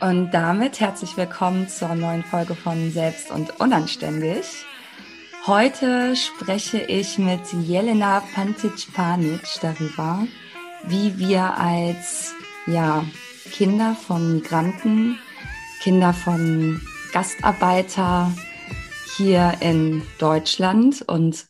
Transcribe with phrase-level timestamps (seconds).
[0.00, 4.64] Und damit herzlich willkommen zur neuen Folge von Selbst und Unanständig.
[5.44, 10.24] Heute spreche ich mit Jelena Pantic-Panic darüber,
[10.84, 12.32] wie wir als
[12.68, 13.04] ja,
[13.50, 15.18] Kinder von Migranten,
[15.80, 16.80] Kinder von
[17.12, 18.32] Gastarbeiter
[19.16, 21.46] hier in Deutschland und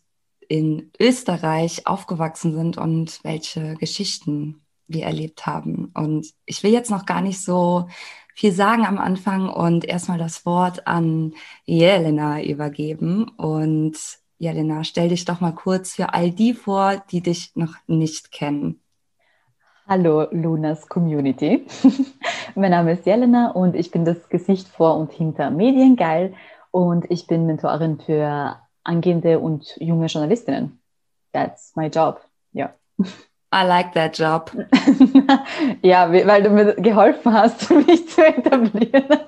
[0.48, 5.90] in Österreich aufgewachsen sind und welche Geschichten wir erlebt haben.
[5.92, 7.88] Und ich will jetzt noch gar nicht so
[8.38, 11.34] viel sagen am Anfang und erstmal das Wort an
[11.64, 13.28] Jelena übergeben.
[13.36, 13.98] Und
[14.38, 18.80] Jelena, stell dich doch mal kurz für all die vor, die dich noch nicht kennen.
[19.88, 21.66] Hallo Lunas Community.
[22.54, 26.32] mein Name ist Jelena und ich bin das Gesicht vor und hinter Mediengeil
[26.70, 30.80] und ich bin Mentorin für angehende und junge Journalistinnen.
[31.32, 32.20] That's my job.
[32.52, 32.72] Ja.
[33.52, 34.52] I like that job.
[35.82, 39.20] ja, weil du mir geholfen hast, mich zu etablieren.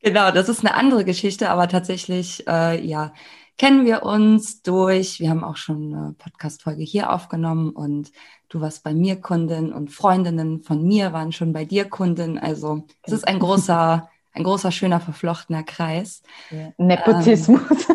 [0.00, 3.12] Genau, das ist eine andere Geschichte, aber tatsächlich, äh, ja,
[3.58, 8.12] kennen wir uns durch, wir haben auch schon eine Podcast-Folge hier aufgenommen und
[8.48, 12.38] du warst bei mir Kundin und Freundinnen von mir waren schon bei dir Kundin.
[12.38, 16.22] Also es ist ein großer, ein großer, schöner, verflochtener Kreis.
[16.50, 16.72] Ja.
[16.78, 17.88] Nepotismus.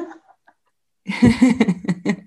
[1.05, 2.22] Ähm,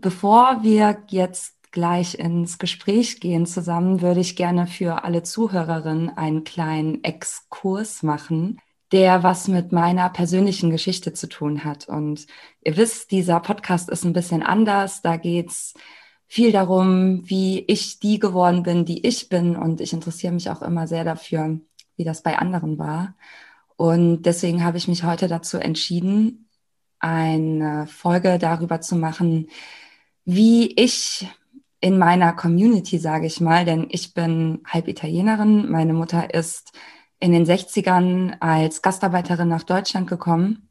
[0.00, 6.44] Bevor wir jetzt gleich ins Gespräch gehen zusammen, würde ich gerne für alle Zuhörerinnen einen
[6.44, 8.60] kleinen Exkurs machen,
[8.92, 11.88] der was mit meiner persönlichen Geschichte zu tun hat.
[11.88, 12.26] Und
[12.62, 15.02] ihr wisst, dieser Podcast ist ein bisschen anders.
[15.02, 15.74] Da geht's
[16.28, 19.56] viel darum, wie ich die geworden bin, die ich bin.
[19.56, 21.58] Und ich interessiere mich auch immer sehr dafür,
[21.96, 23.16] wie das bei anderen war.
[23.76, 26.48] Und deswegen habe ich mich heute dazu entschieden,
[27.00, 29.48] eine Folge darüber zu machen,
[30.28, 31.26] wie ich
[31.80, 35.70] in meiner Community, sage ich mal, denn ich bin halb Italienerin.
[35.70, 36.72] Meine Mutter ist
[37.18, 40.68] in den 60ern als Gastarbeiterin nach Deutschland gekommen.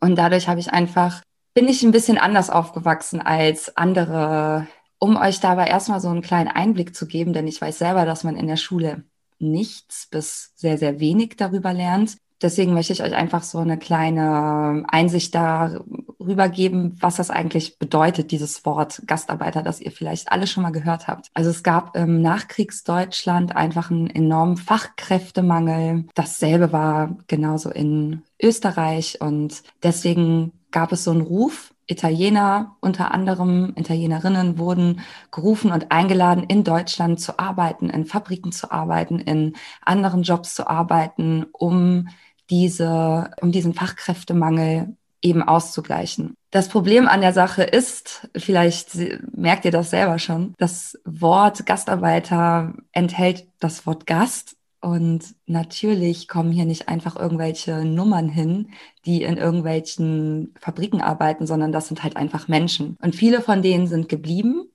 [0.00, 1.22] Und dadurch habe ich einfach,
[1.54, 4.66] bin ich ein bisschen anders aufgewachsen als andere,
[4.98, 8.22] um euch dabei erstmal so einen kleinen Einblick zu geben, denn ich weiß selber, dass
[8.22, 9.04] man in der Schule
[9.38, 12.18] nichts bis sehr, sehr wenig darüber lernt.
[12.44, 18.32] Deswegen möchte ich euch einfach so eine kleine Einsicht darüber geben, was das eigentlich bedeutet,
[18.32, 21.30] dieses Wort Gastarbeiter, das ihr vielleicht alle schon mal gehört habt.
[21.32, 26.04] Also es gab im Nachkriegsdeutschland einfach einen enormen Fachkräftemangel.
[26.14, 33.72] Dasselbe war genauso in Österreich und deswegen gab es so einen Ruf, Italiener, unter anderem
[33.76, 35.00] Italienerinnen, wurden
[35.30, 40.68] gerufen und eingeladen, in Deutschland zu arbeiten, in Fabriken zu arbeiten, in anderen Jobs zu
[40.68, 42.08] arbeiten, um
[42.50, 46.34] diese, um diesen Fachkräftemangel eben auszugleichen.
[46.50, 48.90] Das Problem an der Sache ist, vielleicht
[49.34, 56.52] merkt ihr das selber schon, das Wort Gastarbeiter enthält das Wort Gast und natürlich kommen
[56.52, 58.68] hier nicht einfach irgendwelche Nummern hin,
[59.06, 62.98] die in irgendwelchen Fabriken arbeiten, sondern das sind halt einfach Menschen.
[63.00, 64.68] Und viele von denen sind geblieben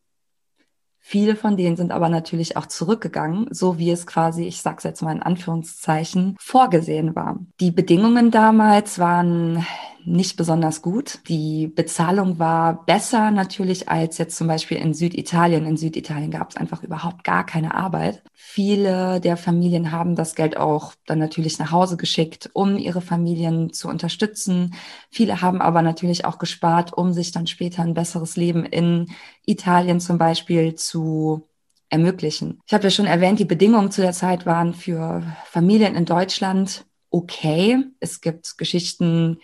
[1.02, 5.02] Viele von denen sind aber natürlich auch zurückgegangen, so wie es quasi, ich sag's jetzt
[5.02, 7.40] mal in Anführungszeichen, vorgesehen war.
[7.60, 9.66] Die Bedingungen damals waren
[10.06, 11.20] nicht besonders gut.
[11.28, 15.66] Die Bezahlung war besser natürlich als jetzt zum Beispiel in Süditalien.
[15.66, 18.24] In Süditalien gab es einfach überhaupt gar keine Arbeit.
[18.34, 23.74] Viele der Familien haben das Geld auch dann natürlich nach Hause geschickt, um ihre Familien
[23.74, 24.76] zu unterstützen.
[25.10, 29.08] Viele haben aber natürlich auch gespart, um sich dann später ein besseres Leben in
[29.46, 31.48] Italien zum Beispiel zu
[31.90, 32.62] ermöglichen.
[32.68, 36.86] Ich habe ja schon erwähnt, die Bedingungen zu der Zeit waren für Familien in Deutschland
[37.10, 37.84] okay.
[38.00, 39.40] Es gibt Geschichten,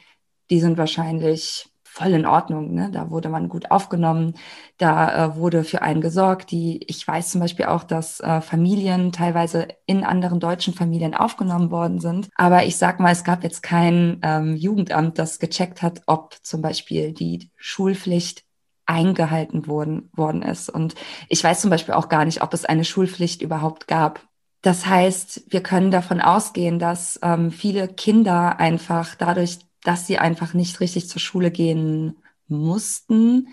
[0.50, 2.73] die sind wahrscheinlich voll in Ordnung.
[2.73, 2.89] Ne?
[2.91, 4.33] Da wurde man gut aufgenommen,
[4.78, 6.51] da äh, wurde für einen gesorgt.
[6.51, 11.72] Die, ich weiß zum Beispiel auch, dass äh, Familien teilweise in anderen deutschen Familien aufgenommen
[11.72, 12.29] worden sind.
[12.35, 16.61] Aber ich sag mal, es gab jetzt kein ähm, Jugendamt, das gecheckt hat, ob zum
[16.61, 18.44] Beispiel die Schulpflicht
[18.85, 20.69] eingehalten worden, worden ist.
[20.69, 20.95] Und
[21.29, 24.19] ich weiß zum Beispiel auch gar nicht, ob es eine Schulpflicht überhaupt gab.
[24.61, 30.53] Das heißt, wir können davon ausgehen, dass ähm, viele Kinder einfach dadurch, dass sie einfach
[30.53, 32.17] nicht richtig zur Schule gehen
[32.47, 33.47] mussten,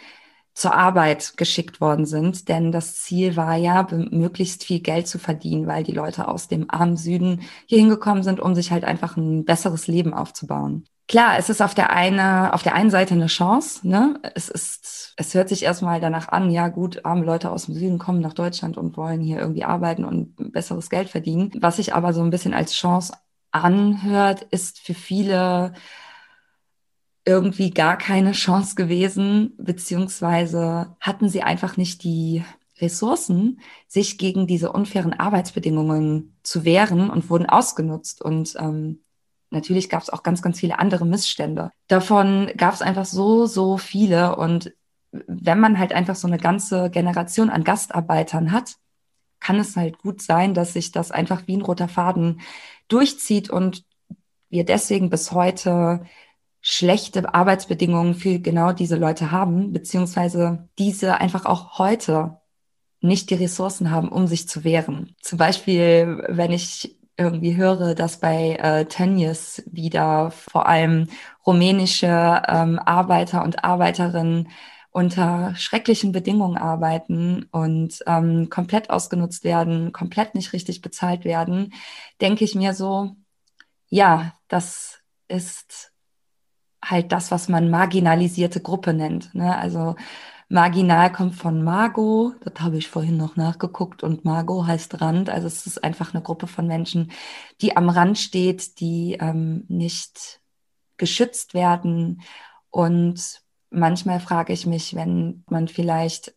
[0.55, 2.49] zur Arbeit geschickt worden sind.
[2.49, 6.67] Denn das Ziel war ja, möglichst viel Geld zu verdienen, weil die Leute aus dem
[6.69, 10.85] armen Süden hier hingekommen sind, um sich halt einfach ein besseres Leben aufzubauen.
[11.09, 14.19] Klar, es ist auf der eine, auf der einen Seite eine Chance, ne?
[14.35, 17.99] Es ist, es hört sich erstmal danach an, ja gut, arme Leute aus dem Süden
[17.99, 21.51] kommen nach Deutschland und wollen hier irgendwie arbeiten und besseres Geld verdienen.
[21.61, 23.13] Was sich aber so ein bisschen als Chance
[23.51, 25.75] anhört, ist für viele
[27.25, 32.45] irgendwie gar keine Chance gewesen, beziehungsweise hatten sie einfach nicht die
[32.81, 38.23] Ressourcen, sich gegen diese unfairen Arbeitsbedingungen zu wehren und wurden ausgenutzt.
[38.23, 39.03] Und ähm,
[39.51, 41.71] natürlich gab es auch ganz, ganz viele andere Missstände.
[41.87, 44.37] Davon gab es einfach so, so viele.
[44.37, 44.75] Und
[45.13, 48.77] wenn man halt einfach so eine ganze Generation an Gastarbeitern hat,
[49.39, 52.41] kann es halt gut sein, dass sich das einfach wie ein roter Faden
[52.89, 53.85] durchzieht und
[54.51, 56.05] wir deswegen bis heute
[56.63, 62.39] schlechte Arbeitsbedingungen für genau diese Leute haben, beziehungsweise diese einfach auch heute
[63.01, 65.17] nicht die Ressourcen haben, um sich zu wehren.
[65.21, 71.09] Zum Beispiel, wenn ich irgendwie höre, dass bei äh, Tönnies wieder vor allem
[71.47, 74.49] rumänische ähm, Arbeiter und Arbeiterinnen
[74.93, 81.73] unter schrecklichen Bedingungen arbeiten und ähm, komplett ausgenutzt werden, komplett nicht richtig bezahlt werden,
[82.21, 83.17] denke ich mir so,
[83.89, 85.92] ja, das ist
[86.85, 89.35] halt das, was man marginalisierte Gruppe nennt.
[89.35, 89.57] Ne?
[89.57, 89.97] Also
[90.49, 95.31] marginal kommt von Margo, das habe ich vorhin noch nachgeguckt und Margo heißt Rand.
[95.31, 97.13] Also es ist einfach eine Gruppe von Menschen,
[97.61, 100.41] die am Rand steht, die ähm, nicht
[100.97, 102.23] geschützt werden.
[102.71, 106.35] Und manchmal frage ich mich, wenn man vielleicht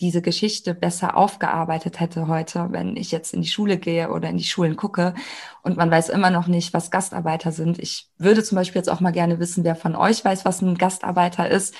[0.00, 4.36] diese Geschichte besser aufgearbeitet hätte heute, wenn ich jetzt in die Schule gehe oder in
[4.36, 5.14] die Schulen gucke
[5.62, 7.78] und man weiß immer noch nicht, was Gastarbeiter sind.
[7.78, 10.76] Ich würde zum Beispiel jetzt auch mal gerne wissen, wer von euch weiß, was ein
[10.76, 11.74] Gastarbeiter ist,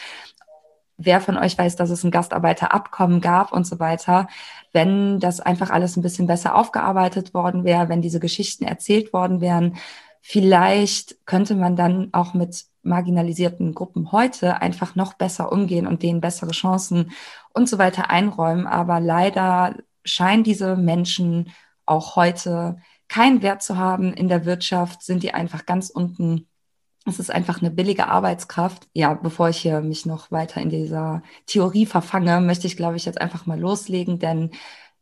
[0.97, 4.29] wer von euch weiß, dass es ein Gastarbeiterabkommen gab und so weiter.
[4.73, 9.41] Wenn das einfach alles ein bisschen besser aufgearbeitet worden wäre, wenn diese Geschichten erzählt worden
[9.43, 9.77] wären,
[10.23, 16.21] vielleicht könnte man dann auch mit marginalisierten Gruppen heute einfach noch besser umgehen und denen
[16.21, 17.13] bessere Chancen
[17.53, 18.67] und so weiter einräumen.
[18.67, 21.51] Aber leider scheinen diese Menschen
[21.85, 22.79] auch heute
[23.09, 26.49] keinen Wert zu haben in der Wirtschaft, sind die einfach ganz unten.
[27.07, 28.89] Es ist einfach eine billige Arbeitskraft.
[28.93, 33.05] Ja, bevor ich hier mich noch weiter in dieser Theorie verfange, möchte ich, glaube ich,
[33.05, 34.51] jetzt einfach mal loslegen, denn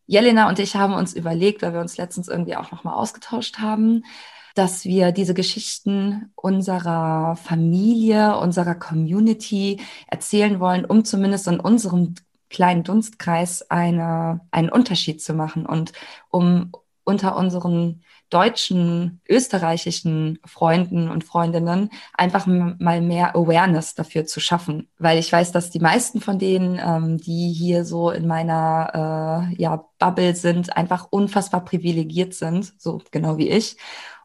[0.07, 3.59] Jelena und ich haben uns überlegt, weil wir uns letztens irgendwie auch noch mal ausgetauscht
[3.59, 4.05] haben,
[4.55, 12.15] dass wir diese Geschichten unserer Familie, unserer Community erzählen wollen, um zumindest in unserem
[12.51, 15.93] kleinen Dunstkreis eine, einen Unterschied zu machen und
[16.31, 16.71] um
[17.03, 24.89] unter unseren deutschen, österreichischen Freunden und Freundinnen einfach mal mehr Awareness dafür zu schaffen.
[24.99, 29.63] Weil ich weiß, dass die meisten von denen, ähm, die hier so in meiner äh,
[29.63, 33.77] ja, Bubble sind, einfach unfassbar privilegiert sind, so genau wie ich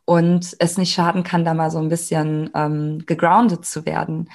[0.09, 4.27] und es nicht schaden kann, da mal so ein bisschen ähm, gegroundet zu werden.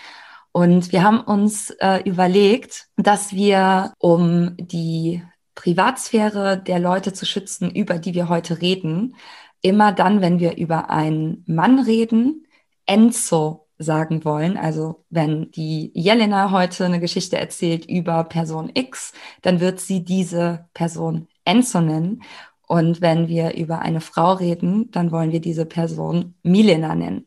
[0.53, 5.25] Und wir haben uns äh, überlegt, dass wir, um die
[5.57, 9.17] Privatsphäre der Leute zu schützen, über die wir heute reden,
[9.63, 12.47] immer dann, wenn wir über einen Mann reden,
[12.87, 14.57] Enzo sagen wollen.
[14.57, 19.13] Also wenn die Jelena heute eine Geschichte erzählt über Person X,
[19.43, 22.23] dann wird sie diese Person Enzo nennen.
[22.67, 27.27] Und wenn wir über eine Frau reden, dann wollen wir diese Person Milena nennen.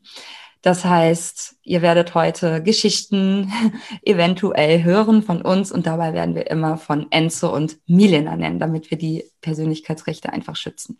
[0.62, 3.52] Das heißt, ihr werdet heute Geschichten
[4.02, 8.90] eventuell hören von uns und dabei werden wir immer von Enzo und Milena nennen, damit
[8.90, 10.98] wir die Persönlichkeitsrechte einfach schützen.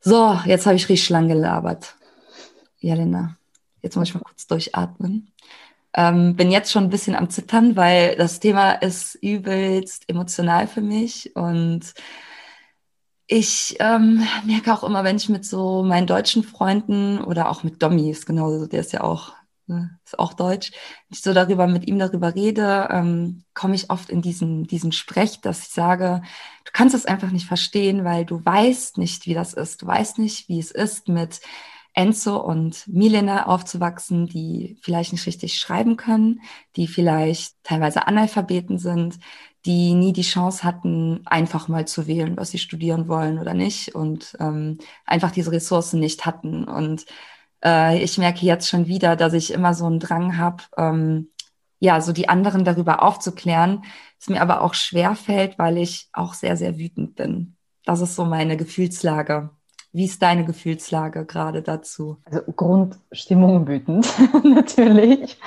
[0.00, 1.96] So, jetzt habe ich richtig lang gelabert.
[2.78, 3.36] Jelena,
[3.82, 5.32] jetzt muss ich mal kurz durchatmen.
[5.94, 10.82] Ähm, bin jetzt schon ein bisschen am Zittern, weil das Thema ist übelst emotional für
[10.82, 11.94] mich und
[13.28, 17.82] ich ähm, merke auch immer, wenn ich mit so meinen deutschen Freunden oder auch mit
[17.82, 19.34] Domi, ist genauso, der ist ja auch,
[19.66, 23.90] ne, ist auch deutsch, wenn ich so darüber mit ihm darüber rede, ähm, komme ich
[23.90, 26.22] oft in diesen, diesen Sprech, dass ich sage,
[26.64, 29.82] du kannst es einfach nicht verstehen, weil du weißt nicht, wie das ist.
[29.82, 31.40] Du weißt nicht, wie es ist, mit
[31.92, 36.40] Enzo und Milena aufzuwachsen, die vielleicht nicht richtig schreiben können,
[36.76, 39.18] die vielleicht teilweise Analphabeten sind,
[39.66, 43.94] die nie die Chance hatten, einfach mal zu wählen, was sie studieren wollen oder nicht
[43.94, 46.64] und ähm, einfach diese Ressourcen nicht hatten.
[46.64, 47.06] Und
[47.64, 51.30] äh, ich merke jetzt schon wieder, dass ich immer so einen Drang habe, ähm,
[51.80, 53.84] ja, so die anderen darüber aufzuklären,
[54.20, 57.56] es mir aber auch schwer fällt, weil ich auch sehr, sehr wütend bin.
[57.84, 59.50] Das ist so meine Gefühlslage.
[59.92, 62.20] Wie ist deine Gefühlslage gerade dazu?
[62.24, 64.06] Also Grundstimmung wütend,
[64.44, 65.38] natürlich.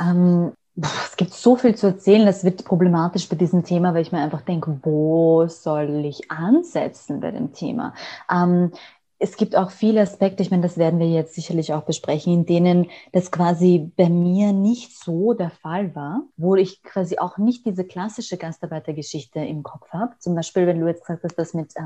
[0.00, 4.12] Ähm, es gibt so viel zu erzählen, das wird problematisch bei diesem Thema, weil ich
[4.12, 7.94] mir einfach denke, wo soll ich ansetzen bei dem Thema?
[8.30, 8.72] Ähm,
[9.18, 12.46] es gibt auch viele Aspekte, ich meine, das werden wir jetzt sicherlich auch besprechen, in
[12.46, 17.64] denen das quasi bei mir nicht so der Fall war, wo ich quasi auch nicht
[17.64, 20.12] diese klassische Gastarbeitergeschichte im Kopf habe.
[20.18, 21.80] Zum Beispiel, wenn du jetzt gesagt hast, das mit äh,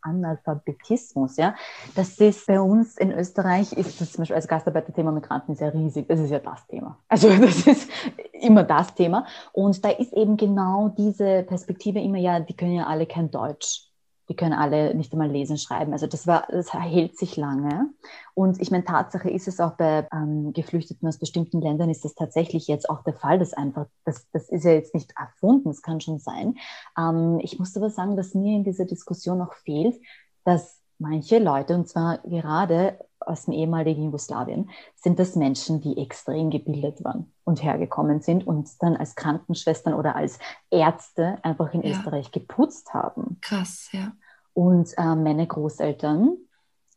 [0.00, 1.56] Analphabetismus, ja,
[1.96, 6.06] das ist bei uns in Österreich, ist das zum Beispiel als Gastarbeiterthema Migranten sehr riesig.
[6.06, 6.98] Das ist ja das Thema.
[7.08, 7.90] Also das ist
[8.32, 9.26] immer das Thema.
[9.52, 13.87] Und da ist eben genau diese Perspektive immer, ja, die können ja alle kein Deutsch
[14.28, 15.92] die können alle nicht einmal lesen, schreiben.
[15.92, 17.90] Also das war, das hält sich lange.
[18.34, 22.14] Und ich meine, Tatsache ist es auch bei ähm, Geflüchteten aus bestimmten Ländern ist das
[22.14, 25.82] tatsächlich jetzt auch der Fall, dass einfach, das, das ist ja jetzt nicht erfunden, es
[25.82, 26.56] kann schon sein.
[26.98, 29.98] Ähm, ich muss aber sagen, dass mir in dieser Diskussion noch fehlt,
[30.44, 36.50] dass manche Leute, und zwar gerade aus dem ehemaligen Jugoslawien, sind das Menschen, die extrem
[36.50, 40.38] gebildet waren und hergekommen sind und dann als Krankenschwestern oder als
[40.70, 41.90] Ärzte einfach in ja.
[41.90, 43.38] Österreich geputzt haben.
[43.40, 44.12] Krass, ja.
[44.54, 46.36] Und äh, meine Großeltern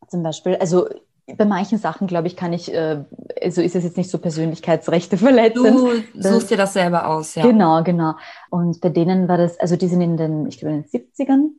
[0.08, 0.88] zum Beispiel, also
[1.36, 3.04] bei manchen Sachen, glaube ich, kann ich, äh,
[3.40, 5.78] also ist es jetzt nicht so Persönlichkeitsrechte verletzend.
[6.14, 7.46] Du suchst dir das selber aus, ja.
[7.46, 8.14] Genau, genau.
[8.50, 11.50] Und bei denen war das, also die sind in den, ich glaube, in den 70ern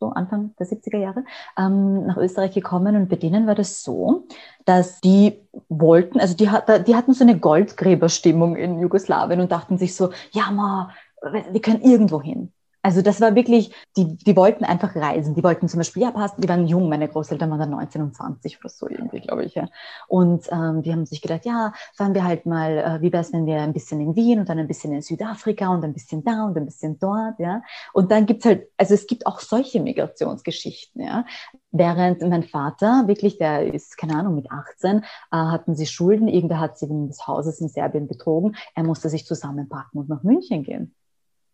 [0.00, 1.24] so Anfang der 70er Jahre,
[1.58, 4.24] ähm, nach Österreich gekommen und bei denen war das so,
[4.64, 6.48] dass die wollten, also die,
[6.86, 10.90] die hatten so eine Goldgräberstimmung in Jugoslawien und dachten sich so, ja, ma,
[11.22, 12.52] wir können irgendwo hin.
[12.82, 15.34] Also das war wirklich, die, die wollten einfach reisen.
[15.34, 18.16] Die wollten zum Beispiel, ja, passt, die waren jung, meine Großeltern waren dann 19 und
[18.16, 19.54] 20 oder so irgendwie, glaube ich.
[19.54, 19.68] Ja.
[20.08, 23.32] Und ähm, die haben sich gedacht, ja, fahren wir halt mal, äh, wie wäre es,
[23.34, 26.24] wenn wir ein bisschen in Wien und dann ein bisschen in Südafrika und ein bisschen
[26.24, 27.62] da und ein bisschen dort, ja.
[27.92, 31.26] Und dann gibt's halt, also es gibt auch solche Migrationsgeschichten, ja.
[31.72, 36.60] Während mein Vater, wirklich, der ist, keine Ahnung, mit 18, äh, hatten sie Schulden, irgendwer
[36.60, 40.64] hat sie wegen des Hauses in Serbien betrogen, er musste sich zusammenpacken und nach München
[40.64, 40.94] gehen.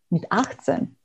[0.09, 0.96] Mit 18.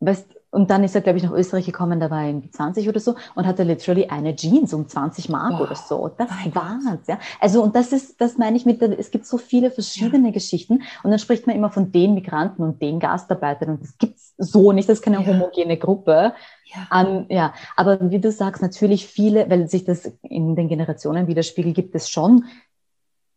[0.00, 2.88] Weißt, und dann ist er, glaube ich, nach Österreich gekommen, da war er irgendwie 20
[2.88, 5.60] oder so und hatte literally eine Jeans um 20 Mark wow.
[5.60, 6.10] oder so.
[6.16, 7.18] Das war's, ja.
[7.38, 10.32] Also, und das ist, das meine ich mit, der, es gibt so viele verschiedene ja.
[10.32, 14.34] Geschichten und dann spricht man immer von den Migranten und den Gastarbeitern und das gibt's
[14.38, 15.26] so nicht, das ist keine ja.
[15.26, 16.32] homogene Gruppe.
[16.64, 16.86] Ja.
[16.90, 21.74] An, ja, aber wie du sagst, natürlich viele, weil sich das in den Generationen widerspiegelt,
[21.74, 22.44] gibt es schon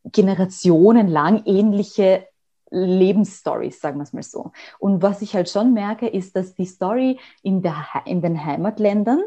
[0.04, 2.26] generationenlang ähnliche
[2.72, 4.52] Lebensstories, sagen wir es mal so.
[4.80, 9.22] Und was ich halt schon merke, ist, dass die Story in, der, in den Heimatländern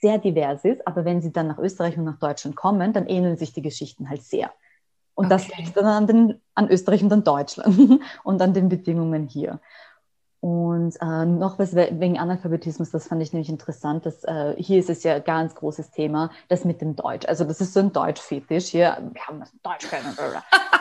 [0.00, 3.36] sehr divers ist, aber wenn sie dann nach Österreich und nach Deutschland kommen, dann ähneln
[3.36, 4.50] sich die Geschichten halt sehr.
[5.14, 5.34] Und okay.
[5.34, 9.60] das liegt dann an, den, an Österreich und an Deutschland und an den Bedingungen hier.
[10.40, 14.06] Und äh, noch was wegen Analphabetismus, das fand ich nämlich interessant.
[14.06, 17.26] Dass, äh, hier ist es ja ein ganz großes Thema, das mit dem Deutsch.
[17.26, 18.66] Also das ist so ein Deutschfetisch.
[18.66, 20.16] Hier, wir haben das Deutsch können.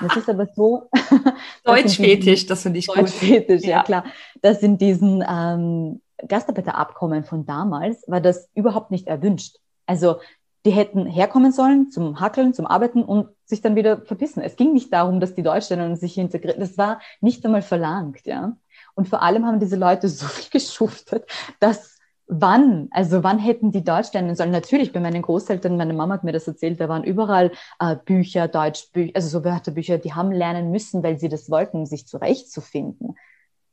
[0.02, 0.90] Das ist aber so.
[1.64, 2.98] Deutschfetisch, das finde ich gut.
[2.98, 3.78] Deutschfetisch, ja.
[3.78, 4.04] ja klar.
[4.44, 9.58] Das in diesen ähm, Gastarbeiterabkommen von damals war das überhaupt nicht erwünscht.
[9.88, 10.18] Also
[10.66, 14.44] die hätten herkommen sollen zum Hackeln, zum Arbeiten und sich dann wieder verpissen.
[14.44, 16.60] Es ging nicht darum, dass die Deutschländer sich integrieren.
[16.60, 18.58] Das war nicht einmal verlangt, ja.
[18.98, 23.84] Und vor allem haben diese Leute so viel geschuftet, dass wann, also wann hätten die
[23.84, 24.50] Deutsch lernen sollen?
[24.50, 28.48] Natürlich, bei meinen Großeltern, meine Mama hat mir das erzählt, da waren überall äh, Bücher,
[28.48, 33.16] Deutschbücher, also so Wörterbücher, die haben lernen müssen, weil sie das wollten, um sich zurechtzufinden.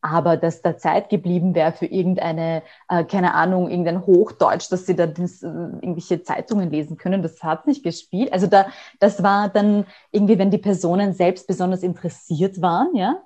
[0.02, 4.94] Aber dass da Zeit geblieben wäre für irgendeine, äh, keine Ahnung, irgendein Hochdeutsch, dass sie
[4.94, 8.30] da das, äh, irgendwelche Zeitungen lesen können, das hat nicht gespielt.
[8.30, 8.66] Also da,
[9.00, 13.22] das war dann irgendwie, wenn die Personen selbst besonders interessiert waren, ja,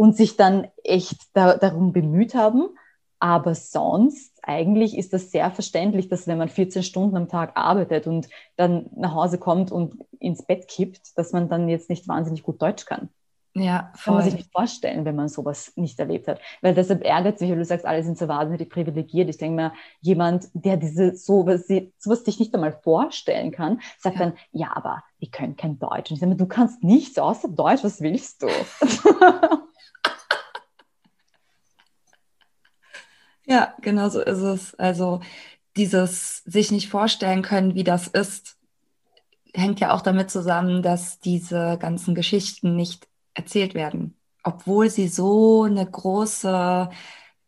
[0.00, 2.70] und sich dann echt da, darum bemüht haben.
[3.18, 8.06] Aber sonst, eigentlich ist das sehr verständlich, dass wenn man 14 Stunden am Tag arbeitet
[8.06, 12.44] und dann nach Hause kommt und ins Bett kippt, dass man dann jetzt nicht wahnsinnig
[12.44, 13.10] gut Deutsch kann.
[13.52, 14.04] Ja, voll.
[14.04, 16.40] Kann man sich nicht vorstellen, wenn man sowas nicht erlebt hat.
[16.62, 19.28] Weil deshalb ärgert sich, weil du sagst, alle sind so wahnsinnig privilegiert.
[19.28, 24.24] Ich denke mal, jemand, der diese sowas, sowas sich nicht einmal vorstellen kann, sagt ja.
[24.24, 26.10] dann, ja, aber die können kein Deutsch.
[26.10, 28.48] Und ich sage mir, du kannst nichts außer Deutsch, was willst du?
[33.50, 34.74] Ja, genau so ist es.
[34.76, 35.20] Also
[35.76, 38.56] dieses sich nicht vorstellen können, wie das ist,
[39.54, 45.64] hängt ja auch damit zusammen, dass diese ganzen Geschichten nicht erzählt werden, obwohl sie so
[45.64, 46.90] eine große,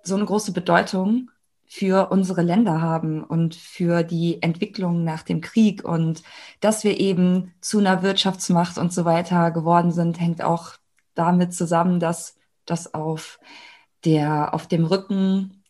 [0.02, 1.30] so eine große Bedeutung
[1.66, 6.22] für unsere Länder haben und für die Entwicklung nach dem Krieg und
[6.60, 10.72] dass wir eben zu einer Wirtschaftsmacht und so weiter geworden sind, hängt auch
[11.14, 13.38] damit zusammen, dass das auf
[14.04, 15.61] der, auf dem Rücken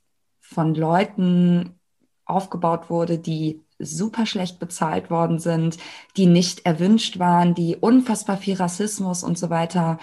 [0.52, 1.74] von Leuten
[2.24, 5.76] aufgebaut wurde, die super schlecht bezahlt worden sind,
[6.16, 9.98] die nicht erwünscht waren, die unfassbar viel Rassismus und so weiter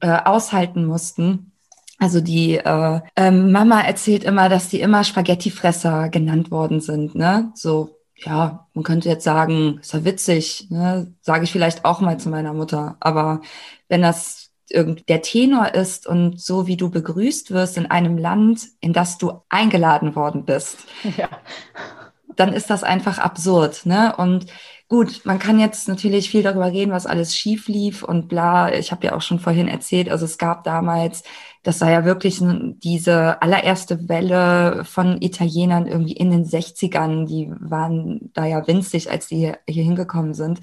[0.00, 1.52] äh, aushalten mussten.
[1.98, 7.52] Also die äh, äh, Mama erzählt immer, dass die immer Spaghettifresser genannt worden sind, ne?
[7.54, 11.12] So ja, man könnte jetzt sagen, ist ja witzig, ne?
[11.20, 12.96] sage ich vielleicht auch mal zu meiner Mutter.
[13.00, 13.40] Aber
[13.88, 18.92] wenn das der Tenor ist und so wie du begrüßt wirst in einem Land, in
[18.92, 20.78] das du eingeladen worden bist,
[21.16, 21.28] ja.
[22.36, 23.86] dann ist das einfach absurd.
[23.86, 24.14] Ne?
[24.16, 24.46] Und
[24.88, 28.72] gut, man kann jetzt natürlich viel darüber reden, was alles schief lief und bla.
[28.72, 31.22] Ich habe ja auch schon vorhin erzählt, also es gab damals,
[31.62, 38.30] das war ja wirklich diese allererste Welle von Italienern irgendwie in den 60ern, die waren
[38.34, 40.60] da ja winzig, als die hier, hier hingekommen sind.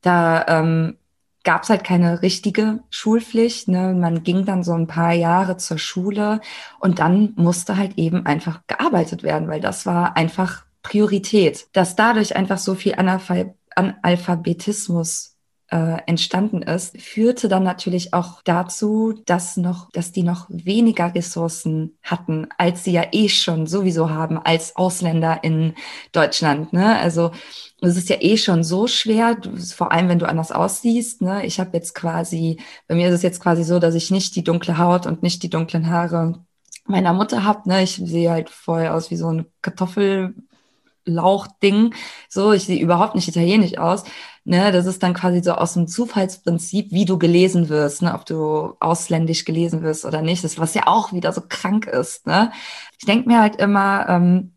[0.00, 0.98] Da ähm,
[1.44, 3.68] gab es halt keine richtige Schulpflicht.
[3.68, 3.94] Ne?
[3.94, 6.40] Man ging dann so ein paar Jahre zur Schule
[6.80, 11.68] und dann musste halt eben einfach gearbeitet werden, weil das war einfach Priorität.
[11.72, 15.33] Dass dadurch einfach so viel Analphabetismus
[15.74, 21.98] äh, entstanden ist, führte dann natürlich auch dazu, dass noch, dass die noch weniger Ressourcen
[22.00, 25.74] hatten, als sie ja eh schon sowieso haben als Ausländer in
[26.12, 26.72] Deutschland.
[26.72, 26.96] Ne?
[26.96, 27.32] Also
[27.80, 29.36] es ist ja eh schon so schwer,
[29.74, 31.22] vor allem wenn du anders aussiehst.
[31.22, 31.44] Ne?
[31.44, 34.44] Ich habe jetzt quasi, bei mir ist es jetzt quasi so, dass ich nicht die
[34.44, 36.44] dunkle Haut und nicht die dunklen Haare
[36.86, 37.68] meiner Mutter habe.
[37.68, 37.82] Ne?
[37.82, 40.36] Ich sehe halt voll aus wie so ein Kartoffel.
[41.06, 41.94] Lauchding.
[42.28, 44.04] So, ich sehe überhaupt nicht italienisch aus.
[44.46, 48.26] Ne, das ist dann quasi so aus dem Zufallsprinzip, wie du gelesen wirst, ne, ob
[48.26, 50.44] du ausländisch gelesen wirst oder nicht.
[50.44, 52.26] Das, was ja auch wieder so krank ist.
[52.26, 52.52] Ne?
[52.98, 54.52] Ich denke mir halt immer, ähm,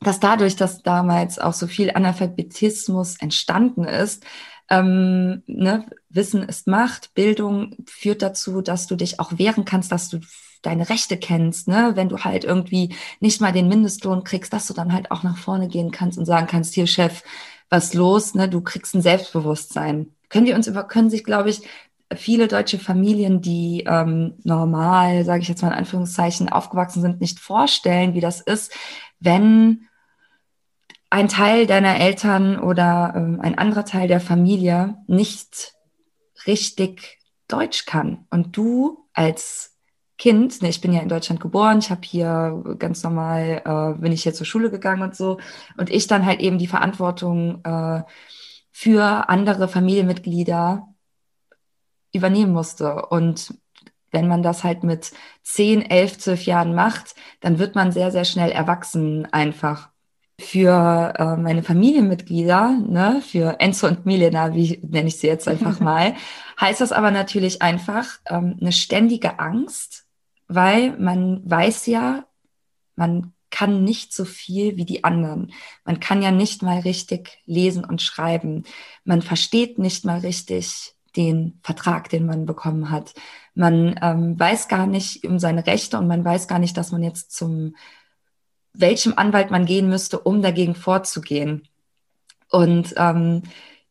[0.00, 4.24] dass dadurch, dass damals auch so viel Analphabetismus entstanden ist,
[4.68, 10.08] ähm, ne, Wissen ist Macht, Bildung führt dazu, dass du dich auch wehren kannst, dass
[10.08, 10.20] du
[10.62, 11.92] deine Rechte kennst, ne?
[11.94, 15.38] wenn du halt irgendwie nicht mal den Mindestlohn kriegst, dass du dann halt auch nach
[15.38, 17.22] vorne gehen kannst und sagen kannst, hier Chef,
[17.68, 18.48] was los, ne?
[18.48, 20.14] du kriegst ein Selbstbewusstsein.
[20.28, 21.62] Können wir uns über, können sich, glaube ich,
[22.14, 27.40] viele deutsche Familien, die ähm, normal, sage ich jetzt mal in Anführungszeichen, aufgewachsen sind, nicht
[27.40, 28.72] vorstellen, wie das ist,
[29.18, 29.88] wenn
[31.10, 35.74] ein Teil deiner Eltern oder ähm, ein anderer Teil der Familie nicht
[36.46, 39.75] richtig Deutsch kann und du als
[40.18, 44.12] Kind, ne, ich bin ja in Deutschland geboren, ich habe hier ganz normal, äh, bin
[44.12, 45.38] ich hier zur Schule gegangen und so,
[45.76, 48.02] und ich dann halt eben die Verantwortung äh,
[48.72, 50.88] für andere Familienmitglieder
[52.12, 53.06] übernehmen musste.
[53.06, 53.54] Und
[54.10, 58.24] wenn man das halt mit 10, 11, 12 Jahren macht, dann wird man sehr, sehr
[58.24, 59.90] schnell erwachsen einfach.
[60.40, 65.80] Für äh, meine Familienmitglieder, ne, für Enzo und Milena, wie nenne ich sie jetzt einfach
[65.80, 66.14] mal,
[66.60, 70.05] heißt das aber natürlich einfach ähm, eine ständige Angst,
[70.48, 72.26] weil man weiß ja,
[72.94, 75.52] man kann nicht so viel wie die anderen.
[75.84, 78.64] Man kann ja nicht mal richtig lesen und schreiben.
[79.04, 83.14] Man versteht nicht mal richtig den Vertrag, den man bekommen hat.
[83.54, 87.02] Man ähm, weiß gar nicht um seine Rechte und man weiß gar nicht, dass man
[87.02, 87.74] jetzt zum
[88.74, 91.66] welchem Anwalt man gehen müsste, um dagegen vorzugehen.
[92.50, 93.42] Und ähm,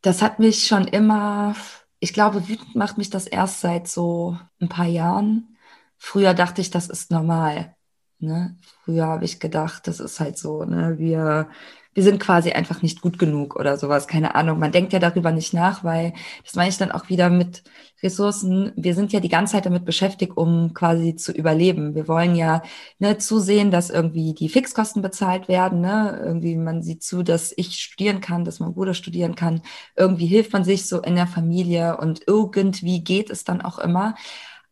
[0.02, 1.56] das hat mich schon immer,
[2.00, 5.55] ich glaube, wütend macht mich das erst seit so ein paar Jahren,
[5.98, 7.76] Früher dachte ich, das ist normal.
[8.20, 8.58] Ne?
[8.84, 10.98] Früher habe ich gedacht, das ist halt so, ne?
[10.98, 11.50] wir,
[11.94, 14.58] wir sind quasi einfach nicht gut genug oder sowas, keine Ahnung.
[14.60, 17.64] Man denkt ja darüber nicht nach, weil das meine ich dann auch wieder mit
[18.04, 18.72] Ressourcen.
[18.76, 21.94] Wir sind ja die ganze Zeit damit beschäftigt, um quasi zu überleben.
[21.94, 22.64] Wir wollen ja
[23.00, 25.82] ne, zusehen, dass irgendwie die Fixkosten bezahlt werden.
[25.82, 26.22] Ne?
[26.24, 29.62] Irgendwie man sieht zu, dass ich studieren kann, dass mein Bruder studieren kann.
[29.96, 34.16] Irgendwie hilft man sich so in der Familie und irgendwie geht es dann auch immer.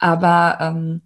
[0.04, 1.02] Aber ähm,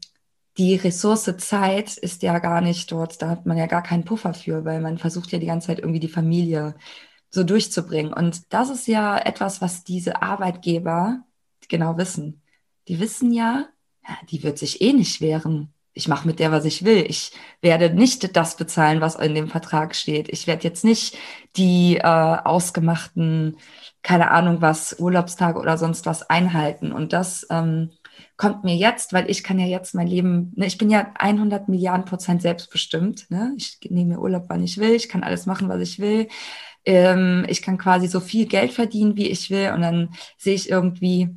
[0.58, 4.34] die Ressource Zeit ist ja gar nicht dort, da hat man ja gar keinen Puffer
[4.34, 6.74] für, weil man versucht ja die ganze Zeit irgendwie die Familie
[7.30, 8.12] so durchzubringen.
[8.12, 11.22] Und das ist ja etwas, was diese Arbeitgeber
[11.70, 12.42] genau wissen.
[12.88, 13.68] Die wissen ja,
[14.32, 15.72] die wird sich eh nicht wehren.
[15.94, 17.06] Ich mache mit der, was ich will.
[17.08, 20.28] Ich werde nicht das bezahlen, was in dem Vertrag steht.
[20.30, 21.20] Ich werde jetzt nicht
[21.56, 23.58] die äh, ausgemachten,
[24.02, 26.92] keine Ahnung was, Urlaubstage oder sonst was einhalten.
[26.92, 27.92] Und das ähm,
[28.38, 31.70] kommt mir jetzt, weil ich kann ja jetzt mein Leben, ne, ich bin ja 100
[31.70, 33.30] Milliarden Prozent selbstbestimmt.
[33.30, 33.54] Ne?
[33.58, 36.28] Ich nehme mir Urlaub, wann ich will, ich kann alles machen, was ich will.
[36.86, 39.72] Ähm, ich kann quasi so viel Geld verdienen, wie ich will.
[39.74, 41.30] Und dann sehe ich irgendwie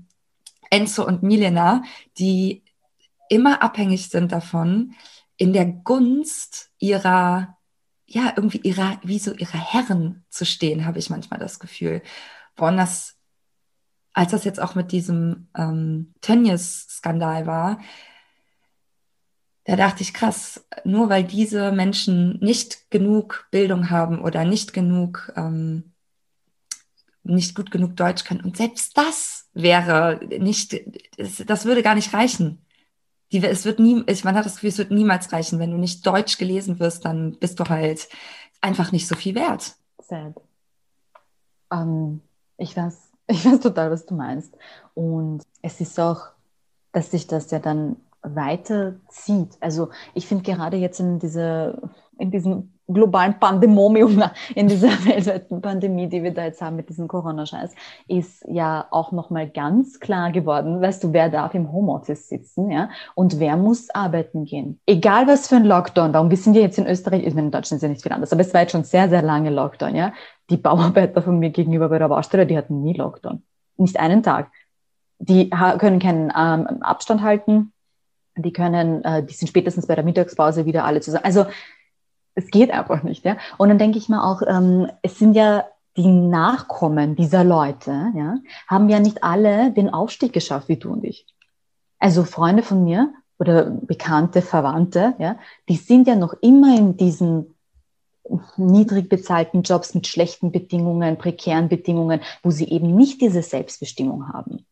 [0.68, 1.82] Enzo und Milena,
[2.18, 2.62] die
[3.30, 4.94] immer abhängig sind davon,
[5.38, 7.56] in der Gunst ihrer,
[8.06, 12.02] ja, irgendwie ihrer, wie so ihrer Herren zu stehen, habe ich manchmal das Gefühl.
[12.56, 13.16] Boah, das
[14.12, 17.78] als das jetzt auch mit diesem ähm, Tönnies-Skandal war,
[19.64, 25.32] da dachte ich, krass, nur weil diese Menschen nicht genug Bildung haben oder nicht genug,
[25.36, 25.92] ähm,
[27.22, 28.40] nicht gut genug Deutsch können.
[28.40, 30.80] Und selbst das wäre nicht,
[31.16, 32.64] das würde gar nicht reichen.
[33.32, 35.58] Die, es wird nie, ich, man hat das Gefühl, es wird niemals reichen.
[35.60, 38.08] Wenn du nicht Deutsch gelesen wirst, dann bist du halt
[38.60, 39.76] einfach nicht so viel wert.
[39.98, 40.34] Sad.
[41.70, 42.22] Ähm,
[42.56, 44.56] ich, weiß, ich weiß total, was du meinst.
[44.94, 46.28] Und es ist auch,
[46.92, 49.56] dass sich das ja dann weiterzieht.
[49.60, 51.78] Also ich finde gerade jetzt in dieser,
[52.18, 54.22] in diesem globalen Pandemonium,
[54.54, 57.74] in dieser weltweiten Pandemie, die wir da jetzt haben mit diesem Corona-Scheiß,
[58.08, 62.90] ist ja auch nochmal ganz klar geworden, weißt du, wer darf im Homeoffice sitzen, ja,
[63.14, 64.80] und wer muss arbeiten gehen.
[64.86, 67.78] Egal was für ein Lockdown war, und wir jetzt in Österreich, ich meine, in Deutschland
[67.78, 70.12] ist ja nicht viel anders, aber es war jetzt schon sehr, sehr lange Lockdown, ja.
[70.50, 73.42] Die Bauarbeiter von mir gegenüber bei der Baustelle, die hatten nie Lockdown.
[73.76, 74.50] Nicht einen Tag.
[75.18, 77.72] Die können keinen ähm, Abstand halten,
[78.36, 81.24] die können, äh, die sind spätestens bei der Mittagspause wieder alle zusammen.
[81.24, 81.46] Also
[82.40, 83.24] es geht einfach nicht.
[83.24, 83.36] Ja?
[83.58, 85.64] Und dann denke ich mir auch, ähm, es sind ja
[85.96, 88.36] die Nachkommen dieser Leute, ja,
[88.68, 91.26] haben ja nicht alle den Aufstieg geschafft wie du und ich.
[91.98, 95.36] Also Freunde von mir oder bekannte Verwandte, ja,
[95.68, 97.54] die sind ja noch immer in diesen
[98.56, 104.64] niedrig bezahlten Jobs mit schlechten Bedingungen, prekären Bedingungen, wo sie eben nicht diese Selbstbestimmung haben.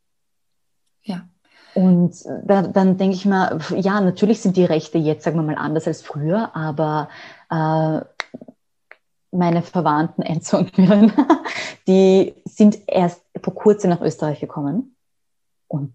[1.02, 1.28] Ja.
[1.74, 5.56] Und da, dann denke ich mal, ja, natürlich sind die Rechte jetzt, sagen wir mal,
[5.56, 7.08] anders als früher, aber
[7.50, 8.00] äh,
[9.30, 11.12] meine Verwandten Enzo und Miriam,
[11.86, 14.96] die sind erst vor kurzem nach Österreich gekommen
[15.68, 15.94] und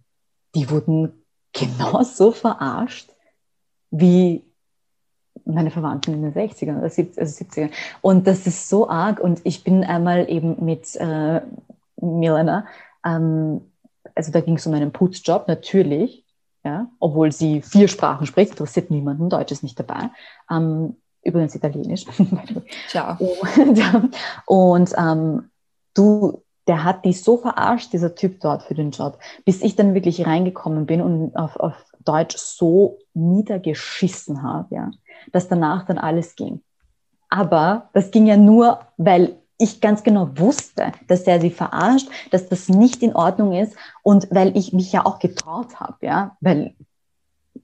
[0.56, 3.10] die wurden genauso verarscht
[3.92, 4.44] wie
[5.46, 7.64] meine Verwandten in den 60ern oder 70ern.
[7.64, 9.20] Also und das ist so arg.
[9.20, 11.42] Und ich bin einmal eben mit äh,
[11.98, 12.68] Milena,
[13.06, 13.62] ähm,
[14.16, 16.26] also da ging es um einen Putzjob, natürlich,
[16.64, 20.12] ja, obwohl sie vier Sprachen spricht, interessiert niemanden, Deutsch ist nicht dabei.
[20.50, 22.06] Ähm, übrigens Italienisch.
[22.88, 23.18] Ciao.
[23.56, 23.82] Und,
[24.46, 25.50] und ähm,
[25.94, 29.94] du, der hat die so verarscht, dieser Typ dort für den Job, bis ich dann
[29.94, 34.92] wirklich reingekommen bin und auf, auf Deutsch so niedergeschissen habe, ja,
[35.32, 36.62] dass danach dann alles ging.
[37.30, 42.50] Aber das ging ja nur, weil ich ganz genau wusste, dass er sie verarscht, dass
[42.50, 46.76] das nicht in Ordnung ist und weil ich mich ja auch getraut habe, ja, weil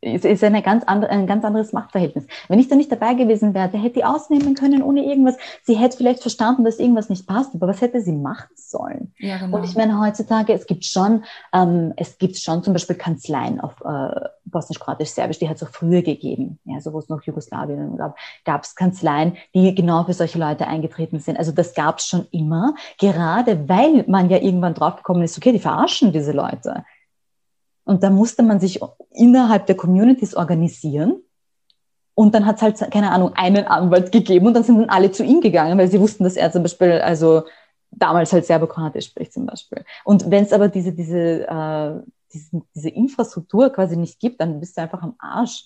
[0.01, 2.25] es ist eine ganz andere, ein ganz anderes Machtverhältnis.
[2.47, 5.37] Wenn ich da nicht dabei gewesen wäre, hätte die ausnehmen können ohne irgendwas.
[5.63, 9.13] Sie hätte vielleicht verstanden, dass irgendwas nicht passt, aber was hätte sie machen sollen?
[9.17, 9.57] Ja, genau.
[9.57, 13.81] Und ich meine, heutzutage, es gibt schon, ähm, es gibt schon zum Beispiel Kanzleien auf
[13.81, 17.21] äh, Bosnisch, Kroatisch, Serbisch, die hat es auch früher gegeben, ja, so wo es noch
[17.23, 21.37] Jugoslawien gab, gab es Kanzleien, die genau für solche Leute eingetreten sind.
[21.37, 25.59] Also das gab es schon immer, gerade weil man ja irgendwann draufgekommen ist, okay, die
[25.59, 26.83] verarschen diese Leute.
[27.89, 31.23] Und da musste man sich innerhalb der Communities organisieren.
[32.13, 35.11] Und dann hat es halt, keine Ahnung, einen Anwalt gegeben und dann sind dann alle
[35.11, 37.45] zu ihm gegangen, weil sie wussten, dass er zum Beispiel, also
[37.89, 39.83] damals halt serbokroatisch spricht zum Beispiel.
[40.03, 44.77] Und wenn es aber diese, diese, äh, diese, diese Infrastruktur quasi nicht gibt, dann bist
[44.77, 45.65] du einfach am Arsch.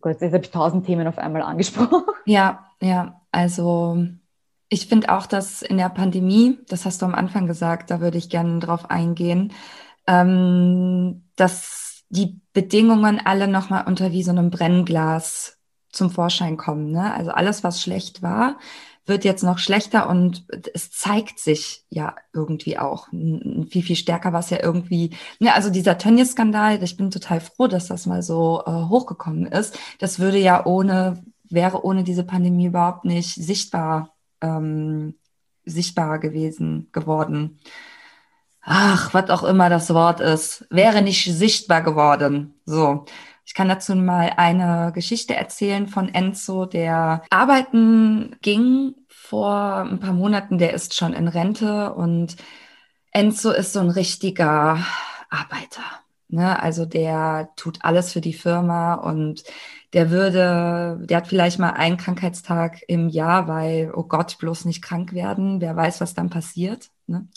[0.00, 2.02] Gott, jetzt habe ich tausend Themen auf einmal angesprochen.
[2.26, 3.96] Ja, ja, also
[4.68, 8.18] ich finde auch, dass in der Pandemie, das hast du am Anfang gesagt, da würde
[8.18, 9.52] ich gerne drauf eingehen,
[10.06, 15.58] ähm, dass die Bedingungen alle nochmal unter wie so einem Brennglas
[15.90, 16.92] zum Vorschein kommen.
[16.92, 17.12] Ne?
[17.12, 18.58] Also alles, was schlecht war,
[19.06, 24.50] wird jetzt noch schlechter und es zeigt sich ja irgendwie auch viel, viel stärker, was
[24.50, 28.70] ja irgendwie, ne, also dieser Tönnies-Skandal, ich bin total froh, dass das mal so äh,
[28.70, 29.78] hochgekommen ist.
[30.00, 35.14] Das würde ja ohne, wäre ohne diese Pandemie überhaupt nicht sichtbar, ähm,
[35.64, 37.60] sichtbar gewesen, geworden
[38.66, 42.54] ach, was auch immer das Wort ist, wäre nicht sichtbar geworden.
[42.66, 43.06] So.
[43.46, 50.12] Ich kann dazu mal eine Geschichte erzählen von Enzo, der arbeiten ging vor ein paar
[50.12, 50.58] Monaten.
[50.58, 52.36] Der ist schon in Rente und
[53.12, 54.84] Enzo ist so ein richtiger
[55.30, 55.82] Arbeiter.
[56.28, 56.60] Ne?
[56.60, 59.44] Also der tut alles für die Firma und
[59.92, 64.82] der würde, der hat vielleicht mal einen Krankheitstag im Jahr, weil, oh Gott, bloß nicht
[64.82, 65.60] krank werden.
[65.60, 66.90] Wer weiß, was dann passiert.
[67.06, 67.28] Ne?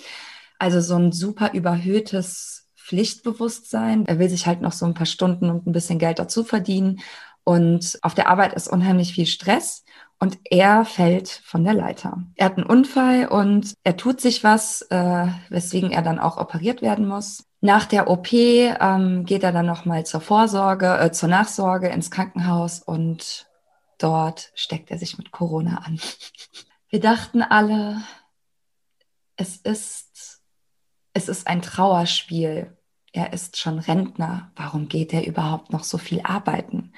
[0.60, 4.06] Also so ein super überhöhtes Pflichtbewusstsein.
[4.06, 7.00] Er will sich halt noch so ein paar Stunden und ein bisschen Geld dazu verdienen.
[7.44, 9.84] Und auf der Arbeit ist unheimlich viel Stress
[10.20, 12.22] und er fällt von der Leiter.
[12.36, 16.82] Er hat einen Unfall und er tut sich was, äh, weswegen er dann auch operiert
[16.82, 17.46] werden muss.
[17.62, 22.80] Nach der OP ähm, geht er dann nochmal zur Vorsorge, äh, zur Nachsorge ins Krankenhaus
[22.80, 23.48] und
[23.98, 26.00] dort steckt er sich mit Corona an.
[26.90, 28.02] Wir dachten alle,
[29.38, 30.09] es ist
[31.20, 32.78] es ist ein Trauerspiel.
[33.12, 34.54] Er ist schon Rentner.
[34.56, 36.94] Warum geht er überhaupt noch so viel arbeiten?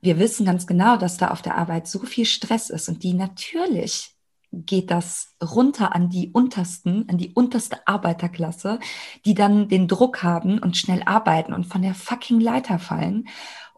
[0.00, 3.14] Wir wissen ganz genau, dass da auf der Arbeit so viel Stress ist und die
[3.14, 4.10] natürlich
[4.50, 8.80] geht das runter an die untersten, an die unterste Arbeiterklasse,
[9.24, 13.28] die dann den Druck haben und schnell arbeiten und von der fucking Leiter fallen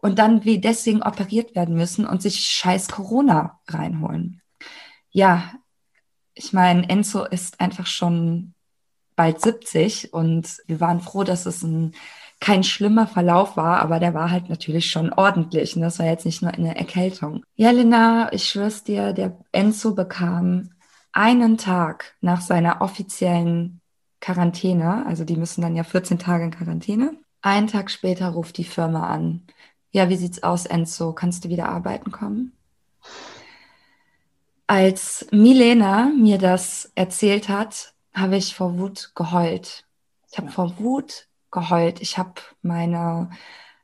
[0.01, 4.41] und dann wie deswegen operiert werden müssen und sich scheiß Corona reinholen.
[5.11, 5.53] Ja,
[6.33, 8.53] ich meine, Enzo ist einfach schon
[9.17, 11.93] bald 70 und wir waren froh, dass es ein
[12.39, 15.75] kein schlimmer Verlauf war, aber der war halt natürlich schon ordentlich.
[15.75, 17.43] Und das war jetzt nicht nur eine Erkältung.
[17.55, 20.69] Ja, Lena, ich schwör's dir, der Enzo bekam
[21.11, 23.81] einen Tag nach seiner offiziellen
[24.21, 27.17] Quarantäne, also die müssen dann ja 14 Tage in Quarantäne.
[27.41, 29.47] Einen Tag später ruft die Firma an.
[29.91, 31.13] Ja, wie sieht's aus, Enzo?
[31.13, 32.51] Kannst du wieder arbeiten kommen?
[34.67, 39.85] Als Milena mir das erzählt hat, habe ich vor Wut geheult.
[40.31, 42.01] Ich habe vor Wut geheult.
[42.01, 43.29] Ich habe meine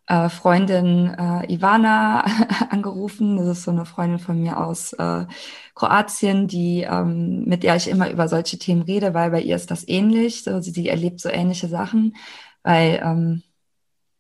[0.08, 2.22] äh, Freundin äh, Ivana
[2.70, 3.38] angerufen.
[3.38, 5.26] Das ist so eine Freundin von mir aus äh,
[5.76, 9.72] Kroatien, die ähm, mit der ich immer über solche Themen rede, weil bei ihr ist
[9.72, 10.44] das ähnlich.
[10.44, 12.16] So, sie, sie erlebt so ähnliche Sachen,
[12.64, 13.44] weil ähm,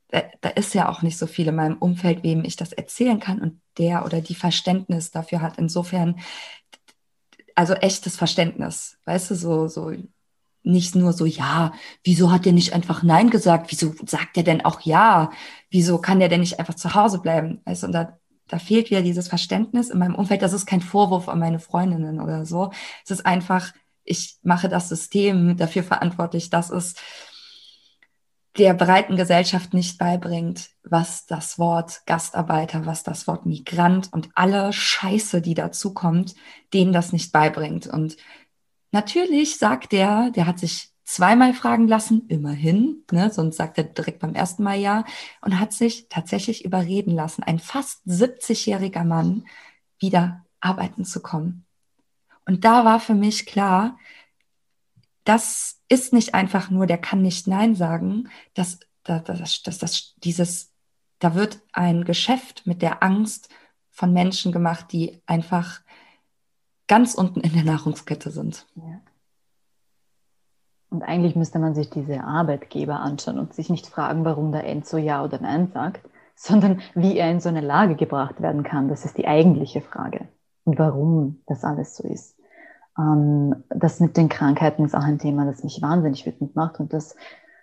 [0.10, 3.20] da, da ist ja auch nicht so viel in meinem Umfeld, wem ich das erzählen
[3.20, 5.58] kann und der oder die Verständnis dafür hat.
[5.58, 6.20] Insofern
[7.56, 9.92] also echtes Verständnis, weißt du, so, so
[10.64, 13.72] nicht nur so, ja, wieso hat der nicht einfach Nein gesagt?
[13.72, 15.32] Wieso sagt er denn auch Ja?
[15.70, 17.62] Wieso kann der denn nicht einfach zu Hause bleiben?
[17.66, 20.42] Weißt du, und da, da fehlt wieder dieses Verständnis in meinem Umfeld.
[20.42, 22.72] Das ist kein Vorwurf an meine Freundinnen oder so.
[23.04, 23.74] Es ist einfach,
[24.06, 26.96] ich mache das System dafür verantwortlich, dass es
[28.58, 34.72] der breiten Gesellschaft nicht beibringt, was das Wort Gastarbeiter, was das Wort Migrant und alle
[34.72, 36.36] Scheiße, die dazu kommt,
[36.74, 37.88] denen das nicht beibringt.
[37.88, 38.18] Und
[38.94, 44.20] Natürlich sagt der, der hat sich zweimal fragen lassen, immerhin, ne, sonst sagt er direkt
[44.20, 45.04] beim ersten Mal ja,
[45.42, 49.46] und hat sich tatsächlich überreden lassen, ein fast 70-jähriger Mann
[49.98, 51.66] wieder arbeiten zu kommen.
[52.46, 53.98] Und da war für mich klar,
[55.24, 60.16] das ist nicht einfach nur, der kann nicht Nein sagen, dass das, das, das, das,
[60.18, 60.74] dieses,
[61.20, 63.50] da wird ein Geschäft mit der Angst
[63.90, 65.82] von Menschen gemacht, die einfach
[66.88, 68.66] ganz unten in der Nahrungskette sind.
[68.76, 69.02] Ja.
[70.90, 74.98] Und eigentlich müsste man sich diese Arbeitgeber anschauen und sich nicht fragen, warum der Enzo
[74.98, 78.90] Ja oder Nein sagt, sondern wie er in so eine Lage gebracht werden kann.
[78.90, 80.28] Das ist die eigentliche Frage.
[80.66, 82.38] Und warum das alles so ist.
[82.98, 86.94] Ähm, das mit den Krankheiten ist auch ein Thema, das mich wahnsinnig wütend macht und
[86.94, 87.16] das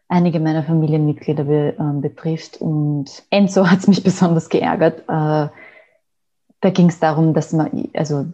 [0.08, 2.60] einige meiner Familienmitglieder be, äh, betrifft.
[2.60, 5.00] Und Enzo hat es mich besonders geärgert.
[5.08, 5.48] Äh,
[6.62, 8.26] da ging es darum, dass man, also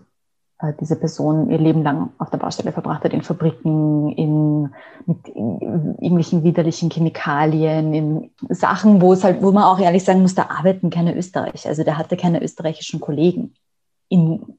[0.58, 4.70] äh, diese Person ihr Leben lang auf der Baustelle verbracht hat, in Fabriken, in,
[5.04, 5.60] mit in
[6.00, 10.48] irgendwelchen widerlichen Chemikalien, in Sachen, wo es halt, wo man auch ehrlich sagen muss, da
[10.48, 11.68] arbeiten keine Österreicher.
[11.68, 13.54] Also der hatte keine österreichischen Kollegen.
[14.08, 14.56] In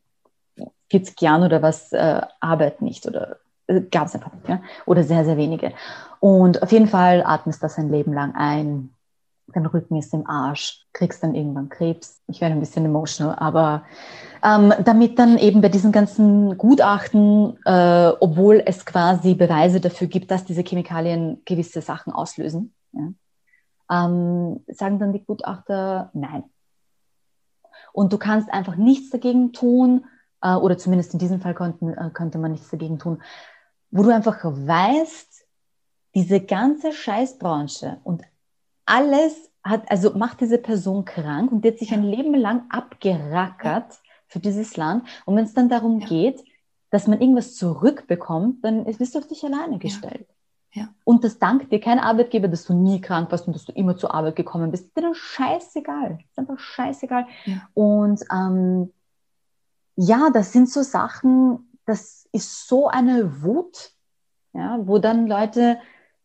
[0.90, 4.62] 40 Jahren oder was äh, arbeiten nicht oder äh, gab es einfach nicht, ja?
[4.86, 5.74] oder sehr, sehr wenige.
[6.20, 8.92] Und auf jeden Fall atmest das ein Leben lang ein.
[9.54, 12.22] Dein Rücken ist im Arsch, kriegst dann irgendwann Krebs.
[12.28, 13.84] Ich werde ein bisschen emotional, aber
[14.44, 20.32] ähm, damit dann eben bei diesen ganzen Gutachten, äh, obwohl es quasi Beweise dafür gibt,
[20.32, 23.14] dass diese Chemikalien gewisse Sachen auslösen, ja,
[23.90, 26.44] ähm, sagen dann die Gutachter nein.
[27.94, 30.06] Und du kannst einfach nichts dagegen tun,
[30.42, 33.22] äh, oder zumindest in diesem Fall konnten, äh, könnte man nichts dagegen tun,
[33.92, 35.46] wo du einfach weißt,
[36.16, 38.24] diese ganze Scheißbranche und
[38.86, 44.00] alles hat, also macht diese Person krank und die hat sich ein Leben lang abgerackert
[44.28, 45.08] für dieses Land.
[45.26, 46.08] Und wenn es dann darum ja.
[46.08, 46.44] geht,
[46.90, 50.28] dass man irgendwas zurückbekommt, dann bist du auf dich alleine gestellt.
[50.74, 50.84] Ja.
[50.84, 50.90] ja.
[51.04, 53.98] Und das dankt dir kein Arbeitgeber, dass du nie krank warst und dass du immer
[53.98, 54.86] zur Arbeit gekommen bist.
[54.86, 56.20] Ist dir dann scheißegal.
[56.30, 57.28] Ist einfach scheißegal.
[57.46, 57.68] Ja.
[57.74, 58.94] Und ähm,
[59.98, 63.92] ja, das sind so Sachen, das ist so eine Wut,
[64.54, 65.80] ja, wo dann Leute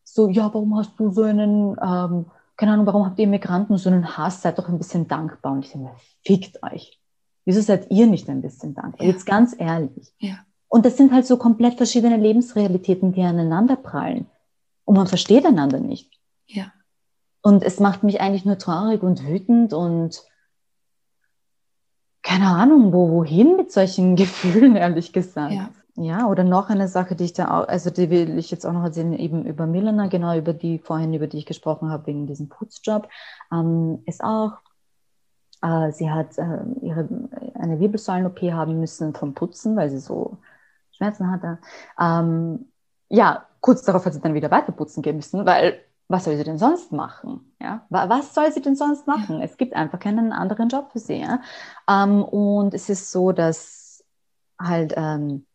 [0.05, 3.89] so, ja, warum hast du so einen, ähm, keine Ahnung, warum habt ihr Migranten so
[3.89, 4.43] einen Hass?
[4.43, 5.53] Seid doch ein bisschen dankbar.
[5.53, 5.91] Und ich denke,
[6.25, 7.01] fickt euch.
[7.45, 9.07] Wieso seid ihr nicht ein bisschen dankbar?
[9.07, 9.13] Ja.
[9.13, 10.13] Jetzt ganz ehrlich.
[10.19, 10.39] Ja.
[10.69, 14.27] Und das sind halt so komplett verschiedene Lebensrealitäten, die aneinander prallen.
[14.85, 16.11] Und man versteht einander nicht.
[16.47, 16.73] Ja.
[17.43, 20.23] Und es macht mich eigentlich nur traurig und wütend und
[22.23, 25.53] keine Ahnung, wo, wohin mit solchen Gefühlen, ehrlich gesagt.
[25.53, 25.71] Ja.
[25.95, 28.73] Ja, oder noch eine Sache, die ich da auch, also die will ich jetzt auch
[28.73, 32.27] noch erzählen, eben über Milena, genau über die vorhin, über die ich gesprochen habe, wegen
[32.27, 33.11] diesem Putzjob,
[33.53, 34.53] ähm, ist auch
[35.63, 37.09] äh, sie hat äh, ihre,
[37.55, 40.39] eine Wirbelsäulen-OP haben müssen vom Putzen, weil sie so
[40.93, 41.59] Schmerzen hatte.
[41.99, 42.67] Ähm,
[43.09, 45.81] ja, kurz darauf hat sie dann wieder weiter putzen gehen müssen, weil
[46.13, 47.53] was soll sie denn sonst machen?
[47.61, 47.87] Ja?
[47.89, 49.41] Was soll sie denn sonst machen?
[49.41, 51.21] Es gibt einfach keinen anderen Job für sie.
[51.21, 51.41] Ja?
[51.89, 54.05] Ähm, und es ist so, dass
[54.59, 55.47] halt ähm,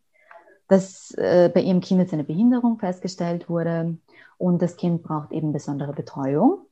[0.67, 3.97] dass äh, bei ihrem Kind jetzt eine Behinderung festgestellt wurde
[4.37, 6.65] und das Kind braucht eben besondere Betreuung.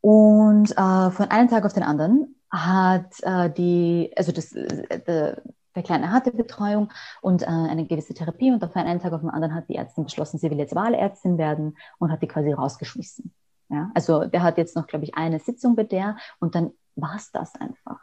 [0.00, 5.36] Und äh, von einem Tag auf den anderen hat äh, die, also das, äh,
[5.74, 9.30] der Kleine hatte Betreuung und äh, eine gewisse Therapie und auf einen Tag auf den
[9.30, 13.32] anderen hat die Ärztin beschlossen, sie will jetzt Wahlärztin werden und hat die quasi rausgeschmissen.
[13.68, 13.90] Ja?
[13.94, 17.30] Also der hat jetzt noch, glaube ich, eine Sitzung bei der und dann war es
[17.32, 18.00] das einfach.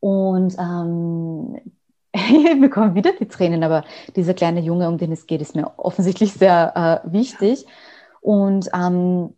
[0.00, 1.74] Und ähm,
[2.12, 3.84] ich bekomme wieder die Tränen, aber
[4.16, 7.66] dieser kleine Junge, um den es geht, ist mir offensichtlich sehr äh, wichtig.
[8.20, 9.36] Und ähm,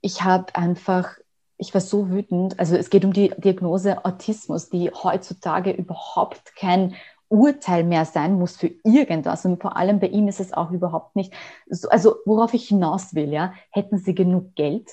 [0.00, 1.16] ich habe einfach,
[1.58, 2.58] ich war so wütend.
[2.58, 6.94] Also es geht um die Diagnose Autismus, die heutzutage überhaupt kein
[7.28, 9.44] Urteil mehr sein muss für irgendwas.
[9.44, 11.34] Und vor allem bei ihm ist es auch überhaupt nicht,
[11.68, 14.88] so, also worauf ich hinaus will, ja, hätten sie genug Geld,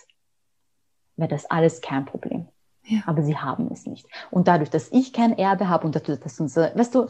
[1.15, 2.47] wäre das alles kein Problem.
[2.83, 3.01] Ja.
[3.05, 4.07] Aber sie haben es nicht.
[4.31, 7.07] Und dadurch, dass ich kein Erbe habe und dadurch, dass unser, weißt du,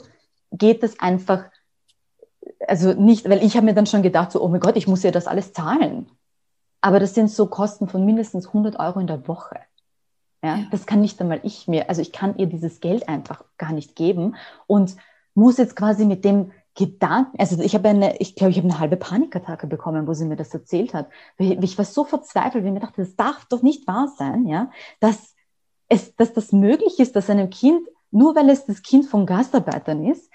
[0.51, 1.45] geht das einfach,
[2.67, 5.03] also nicht, weil ich habe mir dann schon gedacht, so, oh mein Gott, ich muss
[5.03, 6.07] ja das alles zahlen.
[6.85, 9.57] Aber das sind so Kosten von mindestens 100 Euro in der Woche.
[10.43, 10.67] Ja, ja.
[10.69, 13.95] Das kann nicht einmal ich mir, also ich kann ihr dieses Geld einfach gar nicht
[13.95, 14.35] geben
[14.67, 14.95] und
[15.33, 18.77] muss jetzt quasi mit dem Gedanken, also ich habe eine, ich glaube, ich habe eine
[18.77, 21.09] halbe Panikattacke bekommen, wo sie mir das erzählt hat.
[21.39, 24.69] Ich war so verzweifelt, weil ich mir dachte, das darf doch nicht wahr sein, ja,
[24.99, 25.33] dass
[25.89, 30.05] es, dass das möglich ist, dass einem Kind, nur weil es das Kind von Gastarbeitern
[30.05, 30.29] ist,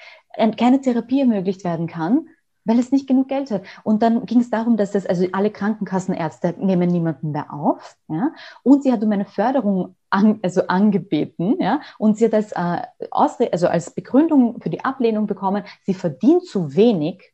[0.57, 2.27] keine Therapie ermöglicht werden kann,
[2.71, 3.63] weil es nicht genug Geld hat.
[3.83, 8.33] Und dann ging es darum, dass das, also alle Krankenkassenärzte nehmen niemanden mehr auf, ja,
[8.63, 12.83] und sie hat um eine Förderung an, also angebeten, ja, und sie hat als, äh,
[13.11, 17.33] Ausre also als Begründung für die Ablehnung bekommen, sie verdient zu wenig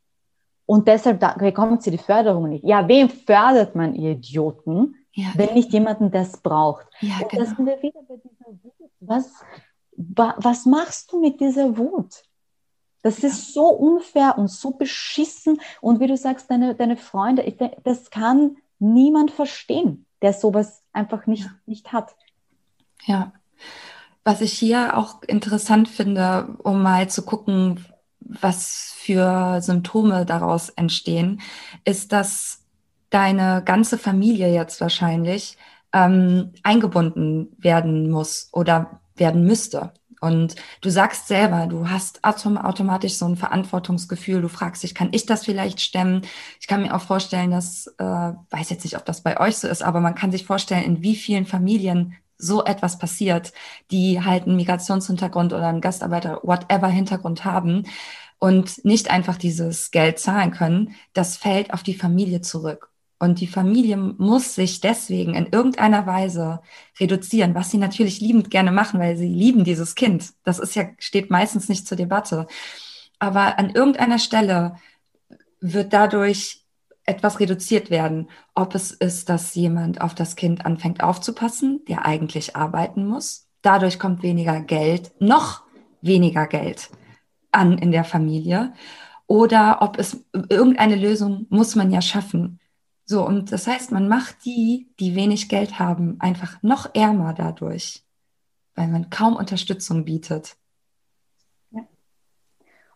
[0.65, 2.65] und deshalb da, bekommt sie die Förderung nicht.
[2.65, 4.95] Ja, wem fördert man, ihr Idioten?
[5.17, 5.29] ja.
[5.35, 6.87] wenn nicht jemanden das braucht.
[7.01, 7.45] Ja, und genau.
[7.45, 8.91] da sind wir wieder bei dieser Wut.
[9.01, 9.33] Was,
[9.97, 12.23] was machst du mit dieser Wut?
[13.07, 13.29] Das ja.
[13.29, 15.61] ist so unfair und so beschissen.
[15.81, 21.29] Und wie du sagst, deine, deine Freunde, ich, das kann niemand verstehen, der sowas einfach
[21.29, 21.53] nicht, ja.
[21.67, 22.17] nicht hat.
[23.05, 23.33] Ja.
[24.25, 27.87] Was ich hier auch interessant finde, um mal zu gucken,
[28.19, 31.41] was für Symptome daraus entstehen,
[31.85, 32.65] ist, dass
[33.11, 35.57] deine ganze Familie jetzt wahrscheinlich
[35.93, 39.93] ähm, eingebunden werden muss oder werden müsste.
[40.21, 44.41] Und du sagst selber, du hast automatisch so ein Verantwortungsgefühl.
[44.41, 46.23] Du fragst dich, kann ich das vielleicht stemmen?
[46.61, 49.69] Ich kann mir auch vorstellen, dass, äh, weiß jetzt nicht, ob das bei euch so
[49.69, 53.53] ist, aber man kann sich vorstellen, in wie vielen Familien so etwas passiert,
[53.91, 57.85] die halt einen Migrationshintergrund oder einen Gastarbeiter, whatever Hintergrund haben
[58.39, 60.95] und nicht einfach dieses Geld zahlen können.
[61.15, 62.91] Das fällt auf die Familie zurück.
[63.19, 66.61] Und die Familie muss sich deswegen in irgendeiner Weise
[67.01, 70.35] reduzieren, was sie natürlich liebend gerne machen, weil sie lieben dieses Kind.
[70.45, 72.47] Das ist ja, steht meistens nicht zur Debatte.
[73.19, 74.77] Aber an irgendeiner Stelle
[75.61, 76.63] wird dadurch
[77.05, 78.29] etwas reduziert werden.
[78.55, 83.49] Ob es ist, dass jemand auf das Kind anfängt aufzupassen, der eigentlich arbeiten muss.
[83.63, 85.63] Dadurch kommt weniger Geld, noch
[86.03, 86.91] weniger Geld
[87.51, 88.75] an in der Familie.
[89.27, 92.61] Oder ob es irgendeine Lösung muss man ja schaffen
[93.09, 98.05] so, und das heißt, man macht die, die wenig Geld haben, einfach noch ärmer dadurch,
[98.75, 100.57] weil man kaum Unterstützung bietet.
[101.71, 101.83] Ja.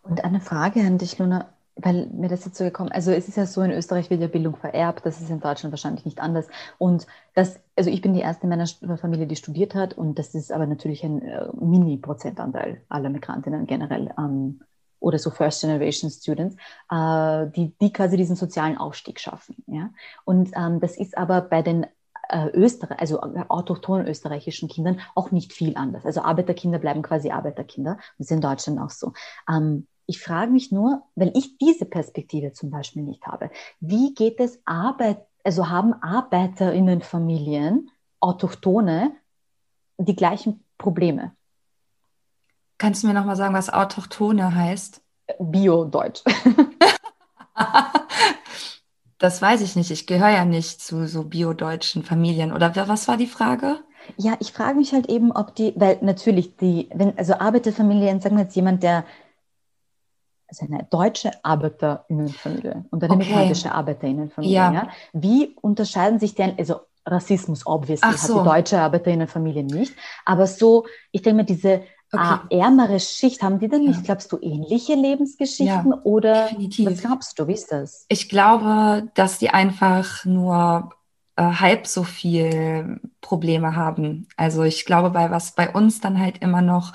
[0.01, 3.45] Und eine Frage an dich, Luna, weil mir das so gekommen, also es ist ja
[3.45, 6.47] so, in Österreich wird ja Bildung vererbt, das ist in Deutschland wahrscheinlich nicht anders.
[6.77, 10.35] Und das, also ich bin die erste in meiner Familie, die studiert hat und das
[10.35, 14.13] ist aber natürlich ein äh, Mini-Prozentanteil aller Migrantinnen generell.
[14.17, 14.59] Ähm,
[15.01, 16.55] oder so First Generation Students,
[16.89, 19.57] äh, die, die quasi diesen sozialen Aufstieg schaffen.
[19.67, 19.89] Ja?
[20.23, 21.85] Und ähm, das ist aber bei den
[22.29, 26.05] äh, Österreich, also autochthonen österreichischen Kindern auch nicht viel anders.
[26.05, 27.97] Also Arbeiterkinder bleiben quasi Arbeiterkinder.
[28.17, 29.11] Das ist in Deutschland auch so.
[29.49, 34.39] Ähm, ich frage mich nur, weil ich diese Perspektive zum Beispiel nicht habe, wie geht
[34.39, 39.13] es Arbeit, also haben ArbeiterInnenfamilien, Autochtone,
[39.97, 41.31] die gleichen Probleme?
[42.81, 45.03] Kannst du mir nochmal sagen, was Autochtone heißt?
[45.37, 46.23] Bio-Deutsch.
[49.19, 49.91] das weiß ich nicht.
[49.91, 52.51] Ich gehöre ja nicht zu so bio-deutschen Familien.
[52.51, 53.81] Oder was war die Frage?
[54.17, 58.37] Ja, ich frage mich halt eben, ob die, weil natürlich die, wenn, also Arbeiterfamilien, sagen
[58.37, 59.05] wir jetzt jemand, der
[60.47, 63.25] also eine deutsche Arbeiterinnenfamilie und eine okay.
[63.27, 64.73] migrantische Arbeiterinnenfamilie, ja.
[64.73, 64.89] ja.
[65.13, 68.39] Wie unterscheiden sich denn, also Rassismus obviously so.
[68.39, 69.93] hat die deutsche Arbeiterinnenfamilie nicht,
[70.25, 72.59] aber so, ich denke mal, diese okay.
[72.59, 74.03] ärmere Schicht, haben die denn nicht, ja.
[74.03, 76.85] glaubst du, ähnliche Lebensgeschichten ja, oder definitiv.
[76.89, 78.05] was glaubst du, wie ist das?
[78.09, 80.91] Ich glaube, dass die einfach nur
[81.35, 84.27] äh, halb so viel Probleme haben.
[84.37, 86.93] Also ich glaube, bei was bei uns dann halt immer noch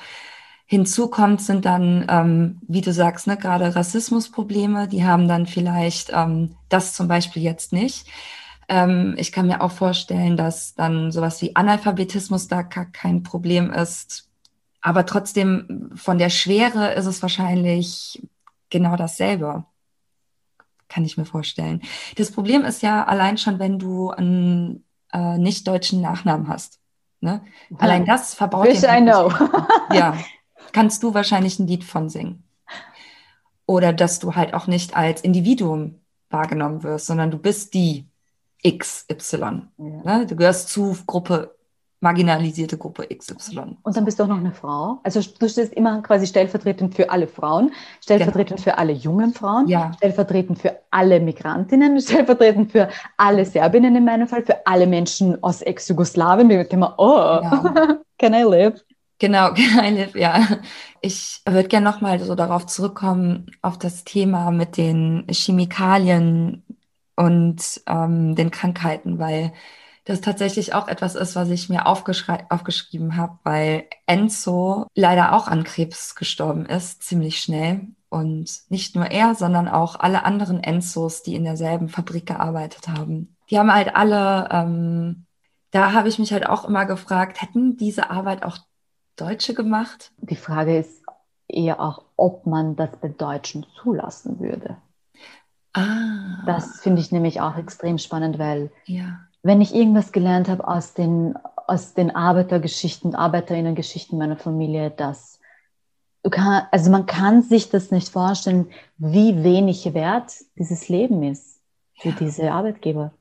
[0.66, 6.56] hinzukommt, sind dann, ähm, wie du sagst, ne, gerade Rassismusprobleme, die haben dann vielleicht ähm,
[6.68, 8.08] das zum Beispiel jetzt nicht.
[8.68, 13.70] Ähm, ich kann mir auch vorstellen, dass dann sowas wie Analphabetismus da gar kein Problem
[13.70, 14.25] ist
[14.86, 18.22] aber trotzdem von der Schwere ist es wahrscheinlich
[18.70, 19.64] genau dasselbe.
[20.86, 21.82] Kann ich mir vorstellen.
[22.14, 26.78] Das Problem ist ja allein schon, wenn du einen äh, nicht deutschen Nachnamen hast.
[27.20, 27.42] Ne?
[27.78, 29.32] Allein das verbaut Fish I know.
[29.92, 30.16] ja,
[30.70, 32.44] kannst du wahrscheinlich ein Lied von singen.
[33.66, 38.06] Oder dass du halt auch nicht als Individuum wahrgenommen wirst, sondern du bist die
[38.64, 39.40] XY.
[39.40, 39.62] Ja.
[39.78, 40.26] Ne?
[40.28, 41.55] Du gehörst zu Gruppe
[42.00, 43.76] marginalisierte Gruppe XY.
[43.82, 45.00] Und dann bist du auch noch eine Frau.
[45.02, 47.72] Also du stehst immer quasi stellvertretend für alle Frauen,
[48.02, 48.62] stellvertretend genau.
[48.62, 49.92] für alle jungen Frauen, ja.
[49.96, 55.62] stellvertretend für alle Migrantinnen, stellvertretend für alle Serbinnen in meinem Fall, für alle Menschen aus
[55.62, 56.48] Ex-Jugoslawien.
[56.48, 57.98] Wir denken oh, ja.
[58.18, 58.84] can I live?
[59.18, 60.46] Genau, can I live, ja.
[61.00, 66.62] Ich würde gerne nochmal so darauf zurückkommen, auf das Thema mit den Chemikalien
[67.16, 69.52] und ähm, den Krankheiten, weil
[70.06, 75.64] das tatsächlich auch etwas ist, was ich mir aufgeschrieben habe, weil Enzo leider auch an
[75.64, 77.88] Krebs gestorben ist, ziemlich schnell.
[78.08, 83.36] Und nicht nur er, sondern auch alle anderen Enzos, die in derselben Fabrik gearbeitet haben.
[83.50, 85.26] Die haben halt alle, ähm,
[85.72, 88.58] da habe ich mich halt auch immer gefragt, hätten diese Arbeit auch
[89.16, 90.12] Deutsche gemacht?
[90.18, 91.02] Die Frage ist
[91.48, 94.76] eher auch, ob man das bei Deutschen zulassen würde.
[95.72, 96.44] Ah.
[96.46, 100.94] Das finde ich nämlich auch extrem spannend, weil ja wenn ich irgendwas gelernt habe aus
[100.94, 101.34] den,
[101.66, 105.40] aus den Arbeitergeschichten, Arbeiterinnengeschichten meiner Familie, dass
[106.22, 108.68] du kann, also man kann sich das nicht vorstellen,
[108.98, 111.60] wie wenig wert dieses Leben ist
[111.94, 112.16] für ja.
[112.18, 113.12] diese Arbeitgeber.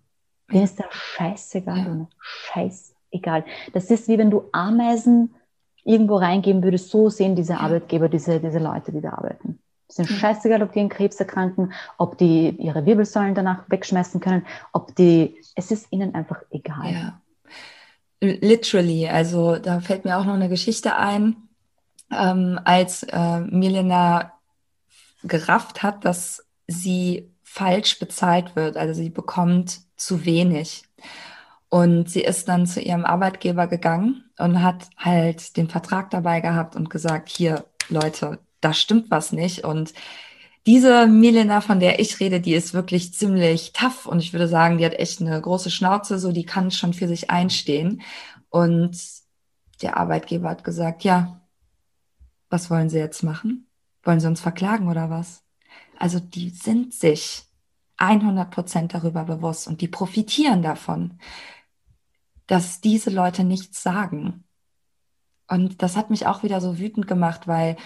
[0.52, 2.08] Denen ist das scheißegal, ja.
[2.20, 3.46] scheißegal.
[3.74, 5.36] Das ist wie wenn du Ameisen
[5.84, 9.60] irgendwo reingeben würdest, so sehen diese Arbeitgeber, diese, diese Leute, die da arbeiten.
[9.88, 14.46] Es ist scheißegal, ob die an Krebs erkranken, ob die ihre Wirbelsäulen danach wegschmeißen können,
[14.74, 16.92] ob die, es ist ihnen einfach egal.
[16.92, 17.22] Ja.
[18.22, 21.36] Literally, also da fällt mir auch noch eine Geschichte ein,
[22.12, 24.34] ähm, als äh, Milena
[25.24, 30.84] gerafft hat, dass sie falsch bezahlt wird, also sie bekommt zu wenig.
[31.70, 36.76] Und sie ist dann zu ihrem Arbeitgeber gegangen und hat halt den Vertrag dabei gehabt
[36.76, 39.64] und gesagt, hier, Leute, da stimmt was nicht.
[39.64, 39.94] Und
[40.66, 44.80] diese Milena, von der ich rede, die ist wirklich ziemlich tough und ich würde sagen,
[44.80, 48.02] die hat echt eine große Schnauze, so die kann schon für sich einstehen.
[48.50, 48.98] Und
[49.84, 51.42] der Arbeitgeber hat gesagt, ja,
[52.50, 53.68] was wollen Sie jetzt machen?
[54.02, 55.44] Wollen Sie uns verklagen oder was?
[56.00, 57.44] Also die sind sich
[57.98, 61.20] 100 Prozent darüber bewusst und die profitieren davon,
[62.48, 64.44] dass diese Leute nichts sagen.
[65.48, 67.78] Und das hat mich auch wieder so wütend gemacht, weil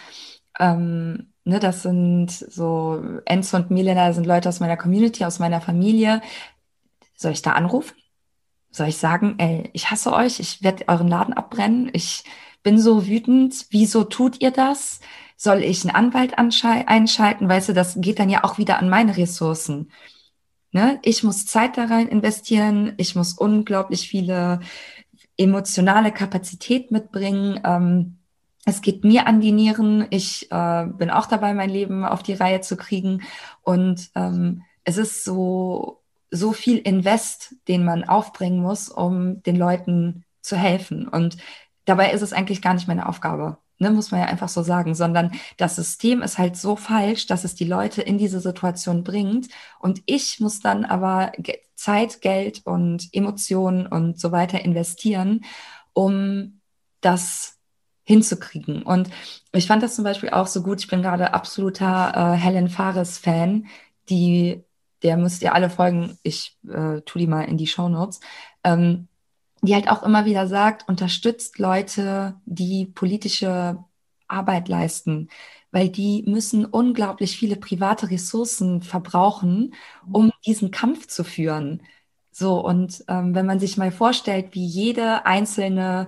[0.59, 5.61] ähm, ne, das sind so Enzo und Milena, sind Leute aus meiner Community, aus meiner
[5.61, 6.21] Familie.
[7.15, 7.95] Soll ich da anrufen?
[8.71, 12.23] Soll ich sagen, ey, ich hasse euch, ich werde euren Laden abbrennen, ich
[12.61, 14.99] bin so wütend, wieso tut ihr das?
[15.37, 17.49] Soll ich einen Anwalt einschalten?
[17.49, 19.91] Weißt du, das geht dann ja auch wieder an meine Ressourcen.
[20.71, 20.99] Ne?
[21.01, 24.59] Ich muss Zeit da rein investieren, ich muss unglaublich viele
[25.37, 27.59] emotionale Kapazität mitbringen.
[27.63, 28.18] Ähm,
[28.69, 30.05] es geht mir an die Nieren.
[30.11, 33.23] Ich äh, bin auch dabei, mein Leben auf die Reihe zu kriegen.
[33.63, 36.01] Und ähm, es ist so,
[36.31, 41.07] so viel Invest, den man aufbringen muss, um den Leuten zu helfen.
[41.07, 41.37] Und
[41.85, 43.57] dabei ist es eigentlich gar nicht meine Aufgabe.
[43.81, 47.45] Ne, muss man ja einfach so sagen, sondern das System ist halt so falsch, dass
[47.45, 49.47] es die Leute in diese Situation bringt.
[49.79, 51.31] Und ich muss dann aber
[51.75, 55.45] Zeit, Geld und Emotionen und so weiter investieren,
[55.93, 56.59] um
[56.99, 57.58] das
[58.09, 58.81] hinzukriegen.
[58.81, 59.07] Und
[59.51, 60.79] ich fand das zum Beispiel auch so gut.
[60.79, 63.67] Ich bin gerade absoluter äh, Helen Fares-Fan.
[64.09, 64.63] Die,
[65.03, 66.17] der müsst ihr alle folgen.
[66.23, 68.19] Ich äh, tue die mal in die Show Notes.
[68.63, 69.07] Ähm,
[69.61, 73.77] die halt auch immer wieder sagt, unterstützt Leute, die politische
[74.27, 75.29] Arbeit leisten,
[75.71, 79.75] weil die müssen unglaublich viele private Ressourcen verbrauchen,
[80.11, 81.83] um diesen Kampf zu führen.
[82.31, 86.07] So, und ähm, wenn man sich mal vorstellt, wie jede einzelne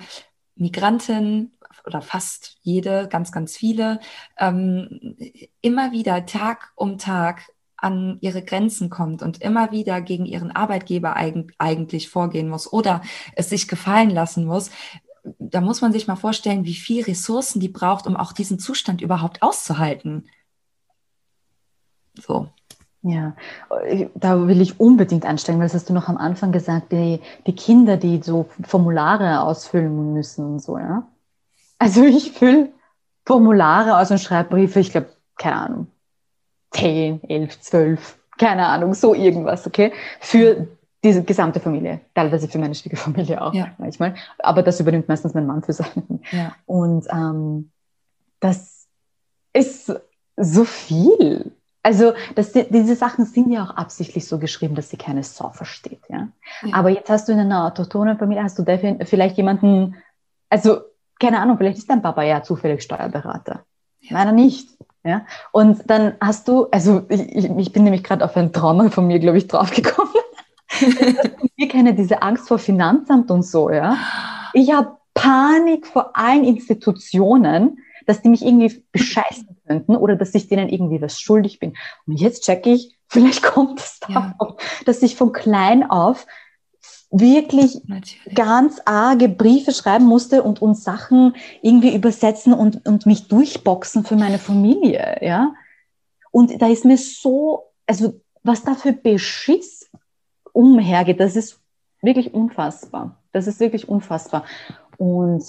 [0.56, 1.52] Migrantin
[1.86, 4.00] oder fast jede, ganz, ganz viele,
[4.38, 5.16] ähm,
[5.62, 7.44] immer wieder Tag um Tag
[7.78, 13.02] an ihre Grenzen kommt und immer wieder gegen ihren Arbeitgeber eig eigentlich vorgehen muss oder
[13.36, 14.70] es sich gefallen lassen muss,
[15.40, 19.02] da muss man sich mal vorstellen, wie viel Ressourcen die braucht, um auch diesen Zustand
[19.02, 20.28] überhaupt auszuhalten.
[22.16, 22.50] So.
[23.04, 23.36] Ja,
[24.14, 27.56] da will ich unbedingt ansteigen, weil das hast du noch am Anfang gesagt, die, die
[27.56, 31.08] Kinder, die so Formulare ausfüllen müssen und so, ja.
[31.82, 32.70] Also ich fülle
[33.26, 35.88] Formulare aus und schreibe Briefe, ich glaube, keine Ahnung,
[36.76, 39.92] 10, 11, 12, keine Ahnung, so irgendwas, okay?
[40.20, 40.68] Für
[41.04, 43.72] diese gesamte Familie, teilweise für meine Schwiegerfamilie auch ja.
[43.80, 44.14] manchmal.
[44.38, 46.22] Aber das übernimmt meistens mein Mann für seinen.
[46.32, 46.56] Ja.
[46.68, 47.72] Und ähm,
[48.40, 48.86] das
[49.52, 49.92] ist
[50.38, 51.52] so viel.
[51.82, 56.04] Also das, diese Sachen sind ja auch absichtlich so geschrieben, dass sie keine Sau versteht.
[56.10, 56.28] Ja?
[56.62, 56.76] ja?
[56.76, 58.66] Aber jetzt hast du in einer autochthonen Familie, hast du
[59.04, 59.96] vielleicht jemanden,
[60.48, 60.82] also
[61.22, 63.64] keine Ahnung, vielleicht ist dein Papa ja zufällig Steuerberater.
[64.02, 64.18] Ja.
[64.18, 64.70] Meiner nicht.
[65.04, 65.26] Ja?
[65.52, 69.20] Und dann hast du, also ich, ich bin nämlich gerade auf ein Trauma von mir,
[69.20, 70.14] glaube ich, draufgekommen.
[71.56, 73.70] Wir kennen diese Angst vor Finanzamt und so.
[73.70, 73.98] Ja?
[74.54, 80.48] Ich habe Panik vor allen Institutionen, dass die mich irgendwie bescheißen könnten oder dass ich
[80.48, 81.74] denen irgendwie was schuldig bin.
[82.08, 84.56] Und jetzt checke ich, vielleicht kommt es davon, ja.
[84.86, 86.26] dass ich von klein auf
[87.12, 88.36] wirklich Natürlich.
[88.36, 94.16] ganz arge Briefe schreiben musste und uns Sachen irgendwie übersetzen und, und mich durchboxen für
[94.16, 95.54] meine Familie, ja.
[96.32, 99.92] Und da ist mir so, also was da für Beschiss
[100.54, 101.60] umhergeht, das ist
[102.02, 103.18] wirklich unfassbar.
[103.34, 104.46] Das ist wirklich unfassbar.
[104.98, 105.44] Und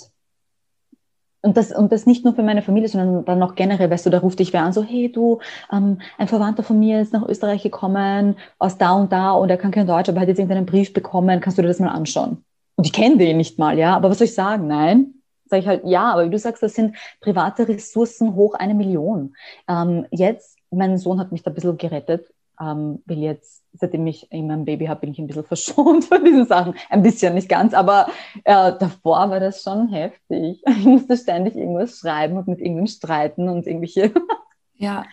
[1.42, 4.10] und das, und das nicht nur für meine Familie, sondern dann noch generell, weißt du,
[4.10, 5.40] da ruft dich wer an, so, hey du,
[5.72, 9.56] ähm, ein Verwandter von mir ist nach Österreich gekommen, aus da und da, und er
[9.56, 12.44] kann kein Deutsch, aber hat jetzt irgendeinen Brief bekommen, kannst du dir das mal anschauen?
[12.76, 14.66] Und ich kenne den nicht mal, ja, aber was soll ich sagen?
[14.68, 15.14] Nein.
[15.46, 19.34] Sag ich halt, ja, aber wie du sagst, das sind private Ressourcen hoch eine Million.
[19.68, 22.26] Ähm, jetzt, mein Sohn hat mich da ein bisschen gerettet,
[22.58, 26.24] ähm, will jetzt, seitdem ich in meinem Baby habe, bin ich ein bisschen verschont von
[26.24, 26.74] diesen Sachen.
[26.90, 28.08] Ein bisschen, nicht ganz, aber
[28.44, 30.62] äh, davor war das schon heftig.
[30.82, 34.12] Ich musste ständig irgendwas schreiben und mit irgendwem streiten und irgendwelche
[34.74, 35.04] ja.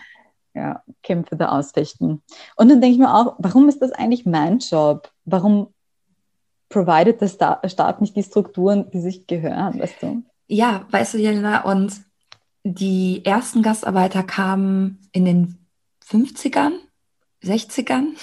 [0.56, 2.24] Ja, Kämpfe da ausfechten.
[2.56, 5.12] Und dann denke ich mir auch, warum ist das eigentlich mein Job?
[5.24, 5.74] Warum
[6.70, 10.24] provided der Staat nicht die Strukturen, die sich gehören, weißt du?
[10.48, 12.02] Ja, weißt du, Jelena, und
[12.64, 15.68] die ersten Gastarbeiter kamen in den
[16.04, 16.72] 50ern
[17.44, 18.16] 60ern.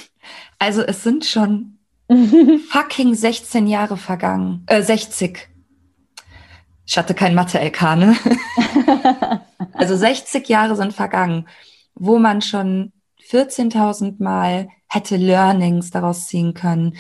[0.59, 1.79] Also es sind schon
[2.71, 4.65] fucking 16 Jahre vergangen.
[4.67, 5.49] Äh, 60.
[6.87, 8.17] Ich hatte kein Mathe-LK, ne?
[9.73, 11.49] also 60 Jahre sind vergangen,
[11.95, 12.93] wo man schon
[13.29, 16.97] 14.000 Mal hätte Learnings daraus ziehen können,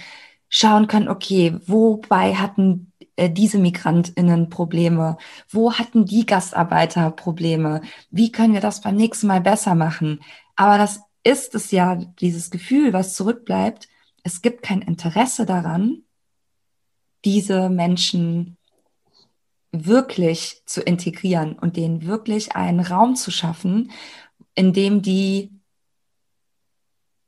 [0.48, 5.16] schauen können, okay, wobei hatten äh, diese MigrantInnen Probleme?
[5.48, 7.80] Wo hatten die Gastarbeiter Probleme?
[8.10, 10.20] Wie können wir das beim nächsten Mal besser machen?
[10.54, 13.88] Aber das ist es ja dieses Gefühl, was zurückbleibt,
[14.22, 16.04] es gibt kein Interesse daran,
[17.24, 18.56] diese Menschen
[19.72, 23.90] wirklich zu integrieren und denen wirklich einen Raum zu schaffen,
[24.54, 25.50] in dem die,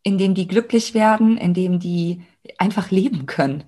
[0.05, 2.23] in dem die glücklich werden, in dem die
[2.57, 3.65] einfach leben können.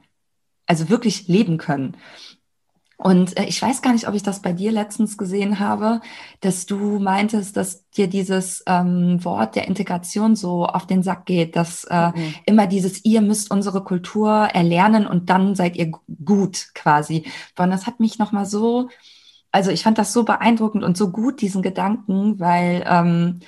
[0.67, 1.97] Also wirklich leben können.
[3.01, 6.03] Und äh, ich weiß gar nicht, ob ich das bei dir letztens gesehen habe,
[6.41, 11.57] dass du meintest, dass dir dieses ähm, Wort der Integration so auf den Sack geht,
[11.57, 12.35] dass äh, mhm.
[12.45, 15.93] immer dieses, ihr müsst unsere Kultur erlernen und dann seid ihr
[16.25, 17.25] gut quasi.
[17.59, 18.91] Und das hat mich nochmal so,
[19.51, 23.41] also ich fand das so beeindruckend und so gut, diesen Gedanken, weil, ähm,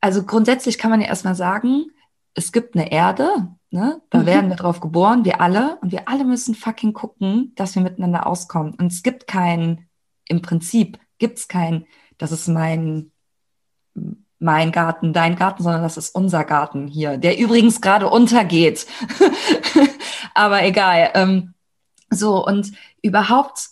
[0.00, 1.86] also grundsätzlich kann man ja erstmal sagen,
[2.34, 4.02] es gibt eine Erde, Ne?
[4.10, 4.26] Da mhm.
[4.26, 5.78] werden wir drauf geboren, wir alle.
[5.80, 8.74] Und wir alle müssen fucking gucken, dass wir miteinander auskommen.
[8.74, 9.86] Und es gibt kein,
[10.26, 11.86] im Prinzip gibt es kein,
[12.18, 13.12] das ist mein,
[14.40, 18.86] mein Garten, dein Garten, sondern das ist unser Garten hier, der übrigens gerade untergeht.
[20.34, 21.10] Aber egal.
[21.14, 21.54] Ähm,
[22.10, 23.68] so, und überhaupt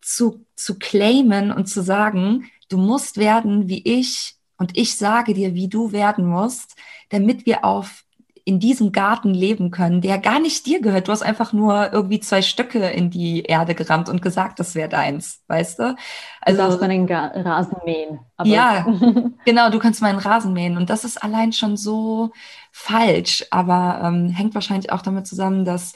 [0.00, 5.54] zu, zu claimen und zu sagen, du musst werden wie ich und ich sage dir,
[5.54, 6.76] wie du werden musst,
[7.10, 8.01] damit wir auf
[8.44, 11.06] in diesem Garten leben können, der gar nicht dir gehört.
[11.06, 14.88] Du hast einfach nur irgendwie zwei Stöcke in die Erde gerammt und gesagt, das wäre
[14.88, 15.96] deins, weißt du?
[16.40, 18.20] Also du darfst meinen Rasen mähen.
[18.42, 18.86] ja,
[19.44, 22.32] genau, du kannst meinen Rasen mähen und das ist allein schon so
[22.72, 25.92] falsch, aber ähm, hängt wahrscheinlich auch damit zusammen, dass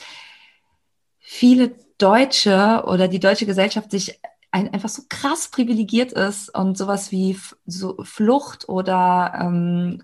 [1.19, 4.21] viele Deutsche oder die deutsche Gesellschaft sich
[4.53, 10.03] ein, einfach so krass privilegiert ist und sowas wie so Flucht oder ähm,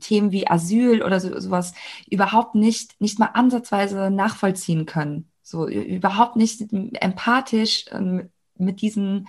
[0.00, 1.74] Themen wie Asyl oder so, sowas
[2.08, 5.30] überhaupt nicht, nicht mal ansatzweise nachvollziehen können.
[5.42, 9.28] So überhaupt nicht empathisch ähm, mit diesen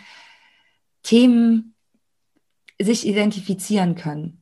[1.03, 1.75] Themen
[2.81, 4.39] sich identifizieren können.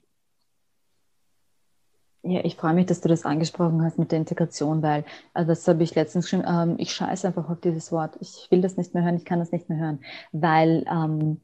[2.23, 5.67] Ja, ich freue mich, dass du das angesprochen hast mit der Integration, weil also das
[5.67, 8.17] habe ich letztens schon, ähm, ich scheiße einfach auf dieses Wort.
[8.19, 9.99] Ich will das nicht mehr hören, ich kann das nicht mehr hören,
[10.33, 11.39] weil ähm,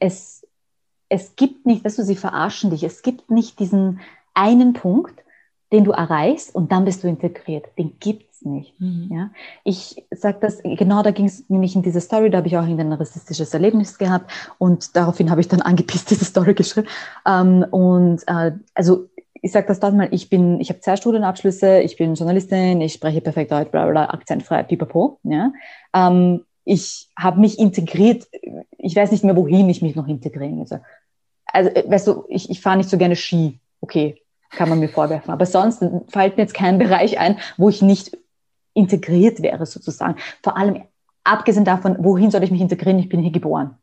[0.00, 0.43] es
[1.08, 4.00] es gibt nicht, weißt du, sie verarschen dich, es gibt nicht diesen
[4.34, 5.24] einen Punkt,
[5.72, 7.66] den du erreichst und dann bist du integriert.
[7.78, 8.78] Den gibt es nicht.
[8.80, 9.08] Mhm.
[9.10, 9.30] Ja?
[9.64, 12.62] Ich sage das, genau da ging es nämlich in diese Story, da habe ich auch
[12.62, 16.88] ein rassistisches Erlebnis gehabt und daraufhin habe ich dann angepisst diese Story geschrieben.
[17.26, 19.08] Ähm, und äh, also
[19.42, 22.94] ich sage das dann mal, ich bin, ich habe zwei Studienabschlüsse, ich bin Journalistin, ich
[22.94, 25.18] spreche perfekt Deutsch, bla, bla, akzentfrei, pipapo.
[25.24, 25.52] Ja?
[25.92, 28.26] Ähm, ich habe mich integriert,
[28.78, 30.70] ich weiß nicht mehr, wohin ich mich noch integrieren muss.
[31.46, 34.88] Also, äh, weißt du, ich, ich fahre nicht so gerne Ski, okay, kann man mir
[34.88, 35.30] vorwerfen.
[35.32, 38.16] Aber sonst fällt mir jetzt kein Bereich ein, wo ich nicht
[38.72, 40.16] integriert wäre, sozusagen.
[40.42, 40.82] Vor allem,
[41.22, 42.98] abgesehen davon, wohin soll ich mich integrieren?
[42.98, 43.78] Ich bin hier geboren.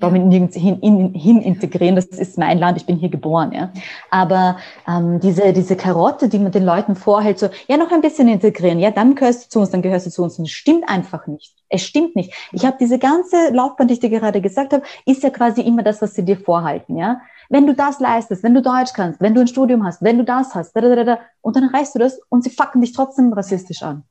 [0.00, 3.52] Brauche mich nirgends hin, hin, hin, integrieren, das ist mein Land, ich bin hier geboren.
[3.52, 3.70] Ja.
[4.10, 4.56] Aber
[4.88, 8.80] ähm, diese, diese Karotte, die man den Leuten vorhält, so, ja, noch ein bisschen integrieren,
[8.80, 10.38] ja, dann gehörst du zu uns, dann gehörst du zu uns.
[10.38, 11.54] Und das stimmt einfach nicht.
[11.68, 12.32] Es stimmt nicht.
[12.52, 15.82] Ich habe diese ganze Laufbahn, die ich dir gerade gesagt habe, ist ja quasi immer
[15.82, 16.96] das, was sie dir vorhalten.
[16.96, 17.20] Ja.
[17.48, 20.24] Wenn du das leistest, wenn du Deutsch kannst, wenn du ein Studium hast, wenn du
[20.24, 23.32] das hast, da, da, da, und dann erreichst du das und sie fucken dich trotzdem
[23.32, 24.04] rassistisch an.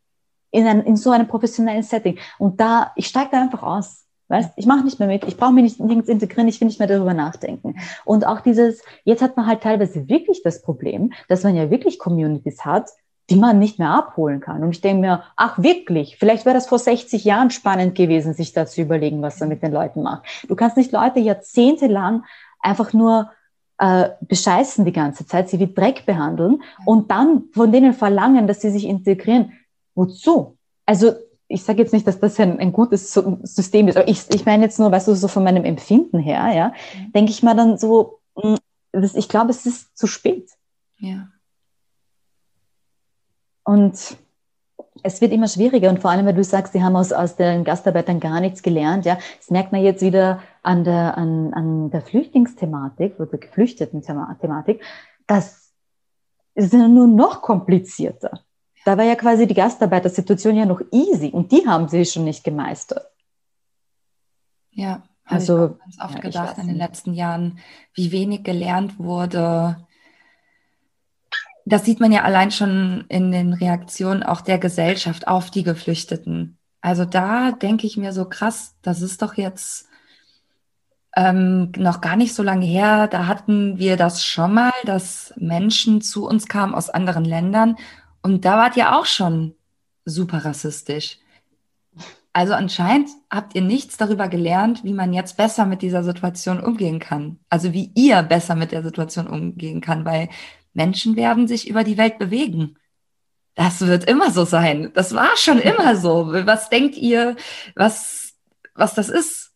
[0.51, 2.19] In, ein, in so einem professionellen Setting.
[2.37, 4.02] Und da, ich steige da einfach aus.
[4.33, 6.79] Weißt, ich mache nicht mehr mit, ich brauche mich nicht nirgends integrieren, ich will nicht
[6.79, 7.75] mehr darüber nachdenken.
[8.03, 11.99] Und auch dieses, jetzt hat man halt teilweise wirklich das Problem, dass man ja wirklich
[11.99, 12.89] Communities hat,
[13.29, 14.63] die man nicht mehr abholen kann.
[14.63, 18.53] Und ich denke mir, ach wirklich, vielleicht wäre das vor 60 Jahren spannend gewesen, sich
[18.53, 20.23] da zu überlegen, was er mit den Leuten macht.
[20.47, 22.23] Du kannst nicht Leute jahrzehntelang
[22.59, 23.29] einfach nur
[23.77, 28.61] äh, bescheißen die ganze Zeit, sie wie Dreck behandeln und dann von denen verlangen, dass
[28.61, 29.51] sie sich integrieren.
[29.93, 30.57] Wozu?
[30.87, 31.13] Also
[31.53, 34.63] ich sage jetzt nicht, dass das ein, ein gutes System ist, aber ich, ich meine
[34.63, 37.11] jetzt nur, weißt du, so von meinem Empfinden her, ja, mhm.
[37.13, 38.57] denke ich mal dann so, hm,
[38.93, 40.49] ich glaube, es ist zu spät.
[40.97, 41.29] Ja.
[43.63, 44.17] Und
[45.03, 47.63] es wird immer schwieriger und vor allem, wenn du sagst, sie haben aus, aus den
[47.63, 52.01] Gastarbeitern gar nichts gelernt, ja, das merkt man jetzt wieder an der, an, an der
[52.01, 54.81] Flüchtlingsthematik oder geflüchteten Thematik,
[55.27, 55.71] das
[56.55, 58.39] ist ja nur noch komplizierter.
[58.85, 62.43] Da war ja quasi die Gastarbeitersituation ja noch easy und die haben sie schon nicht
[62.43, 63.05] gemeistert.
[64.71, 67.59] Ja, also ich ganz oft ja, gedacht in den letzten Jahren,
[67.93, 69.77] wie wenig gelernt wurde.
[71.65, 76.57] Das sieht man ja allein schon in den Reaktionen auch der Gesellschaft auf die Geflüchteten.
[76.81, 79.87] Also da denke ich mir so krass, das ist doch jetzt
[81.15, 83.07] ähm, noch gar nicht so lange her.
[83.07, 87.77] Da hatten wir das schon mal, dass Menschen zu uns kamen aus anderen Ländern
[88.23, 89.55] und da wart ihr auch schon
[90.05, 91.19] super rassistisch.
[92.31, 96.99] Also anscheinend habt ihr nichts darüber gelernt, wie man jetzt besser mit dieser Situation umgehen
[96.99, 97.39] kann.
[97.49, 100.29] Also wie ihr besser mit der Situation umgehen kann, weil
[100.73, 102.77] Menschen werden sich über die Welt bewegen.
[103.53, 104.91] Das wird immer so sein.
[104.95, 106.31] Das war schon immer so.
[106.31, 107.35] Was denkt ihr,
[107.75, 108.33] was,
[108.73, 109.51] was das ist?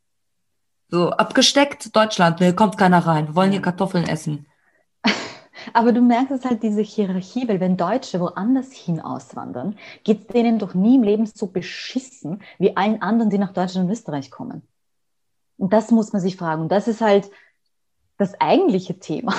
[0.89, 3.29] So abgesteckt, Deutschland, ne, kommt keiner rein.
[3.29, 4.45] Wir wollen hier Kartoffeln essen.
[5.73, 10.27] Aber du merkst es halt, diese Hierarchie, weil wenn Deutsche woanders hin auswandern, geht es
[10.27, 14.31] denen doch nie im Leben so beschissen wie allen anderen, die nach Deutschland und Österreich
[14.31, 14.61] kommen.
[15.57, 16.63] Und das muss man sich fragen.
[16.63, 17.29] Und das ist halt
[18.17, 19.33] das eigentliche Thema.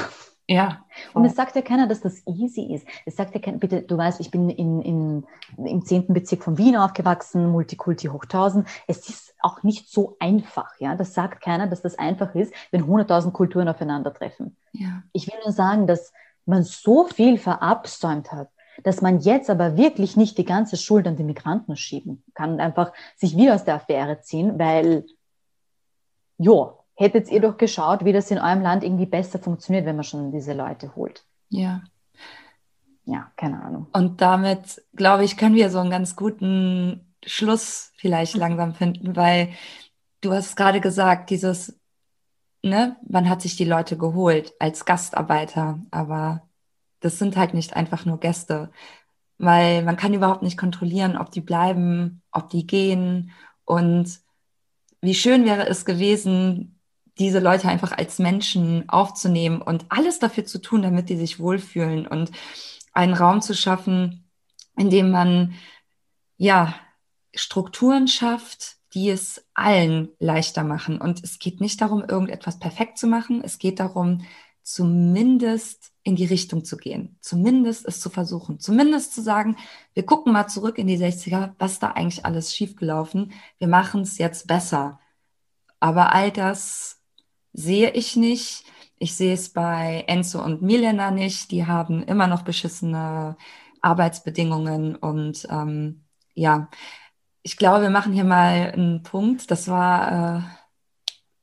[0.50, 0.84] Ja.
[1.12, 2.86] Und es sagt ja keiner, dass das easy ist.
[3.04, 5.26] Es sagt ja keiner, bitte, du weißt, ich bin in, in,
[5.58, 8.66] im zehnten Bezirk von Wien aufgewachsen, Multikulti hoch 1000.
[8.86, 10.96] Es ist auch nicht so einfach, ja.
[10.96, 14.56] Das sagt keiner, dass das einfach ist, wenn 100.000 Kulturen aufeinandertreffen.
[14.72, 15.02] Ja.
[15.12, 16.12] Ich will nur sagen, dass
[16.46, 18.48] man so viel verabsäumt hat,
[18.82, 22.60] dass man jetzt aber wirklich nicht die ganze Schuld an die Migranten schieben kann und
[22.60, 25.04] einfach sich wieder aus der Affäre ziehen, weil,
[26.38, 30.04] ja, hättet ihr doch geschaut, wie das in eurem Land irgendwie besser funktioniert, wenn man
[30.04, 31.24] schon diese Leute holt.
[31.48, 31.82] Ja.
[33.04, 33.86] Ja, keine Ahnung.
[33.92, 38.40] Und damit, glaube ich, können wir so einen ganz guten Schluss vielleicht mhm.
[38.40, 39.50] langsam finden, weil
[40.22, 41.78] du hast gerade gesagt, dieses,
[42.64, 46.48] ne, man hat sich die Leute geholt als Gastarbeiter, aber
[46.98, 48.72] das sind halt nicht einfach nur Gäste,
[49.38, 53.30] weil man kann überhaupt nicht kontrollieren, ob die bleiben, ob die gehen
[53.64, 54.18] und
[55.00, 56.77] wie schön wäre es gewesen,
[57.18, 62.06] diese Leute einfach als Menschen aufzunehmen und alles dafür zu tun, damit die sich wohlfühlen
[62.06, 62.30] und
[62.92, 64.28] einen Raum zu schaffen,
[64.76, 65.54] in dem man
[66.36, 66.74] ja
[67.34, 71.00] Strukturen schafft, die es allen leichter machen.
[71.00, 73.42] Und es geht nicht darum, irgendetwas perfekt zu machen.
[73.44, 74.22] Es geht darum,
[74.62, 79.56] zumindest in die Richtung zu gehen, zumindest es zu versuchen, zumindest zu sagen,
[79.94, 84.18] wir gucken mal zurück in die 60er, was da eigentlich alles schiefgelaufen, wir machen es
[84.18, 85.00] jetzt besser.
[85.80, 86.97] Aber all das
[87.52, 88.64] sehe ich nicht.
[88.98, 91.50] Ich sehe es bei Enzo und Milena nicht.
[91.50, 93.36] Die haben immer noch beschissene
[93.80, 96.68] Arbeitsbedingungen und ähm, ja,
[97.42, 99.50] ich glaube, wir machen hier mal einen Punkt.
[99.50, 100.42] Das war äh,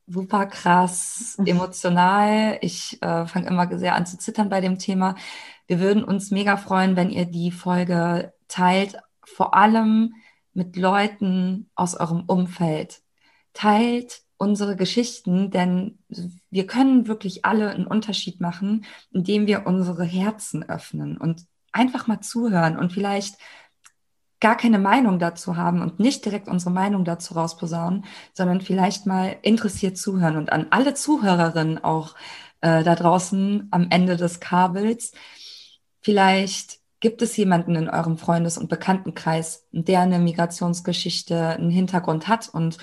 [0.06, 2.58] super krass emotional.
[2.60, 5.16] Ich äh, fange immer sehr an zu zittern bei dem Thema.
[5.66, 10.14] Wir würden uns mega freuen, wenn ihr die Folge teilt, vor allem
[10.52, 13.02] mit Leuten aus eurem Umfeld.
[13.52, 15.98] Teilt unsere Geschichten, denn
[16.50, 22.20] wir können wirklich alle einen Unterschied machen, indem wir unsere Herzen öffnen und einfach mal
[22.20, 23.36] zuhören und vielleicht
[24.40, 29.36] gar keine Meinung dazu haben und nicht direkt unsere Meinung dazu rausposaunen, sondern vielleicht mal
[29.42, 32.14] interessiert zuhören und an alle Zuhörerinnen auch
[32.60, 35.12] äh, da draußen am Ende des Kabels.
[36.02, 42.48] Vielleicht gibt es jemanden in eurem Freundes- und Bekanntenkreis, der eine Migrationsgeschichte, einen Hintergrund hat
[42.48, 42.78] und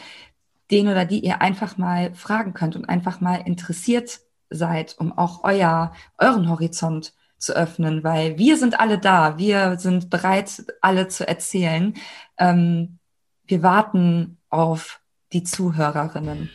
[0.73, 5.43] den oder die ihr einfach mal fragen könnt und einfach mal interessiert seid, um auch
[5.43, 11.27] euer, euren Horizont zu öffnen, weil wir sind alle da, wir sind bereit, alle zu
[11.27, 11.93] erzählen.
[12.37, 12.97] Ähm,
[13.45, 15.01] wir warten auf
[15.31, 16.49] die Zuhörerinnen.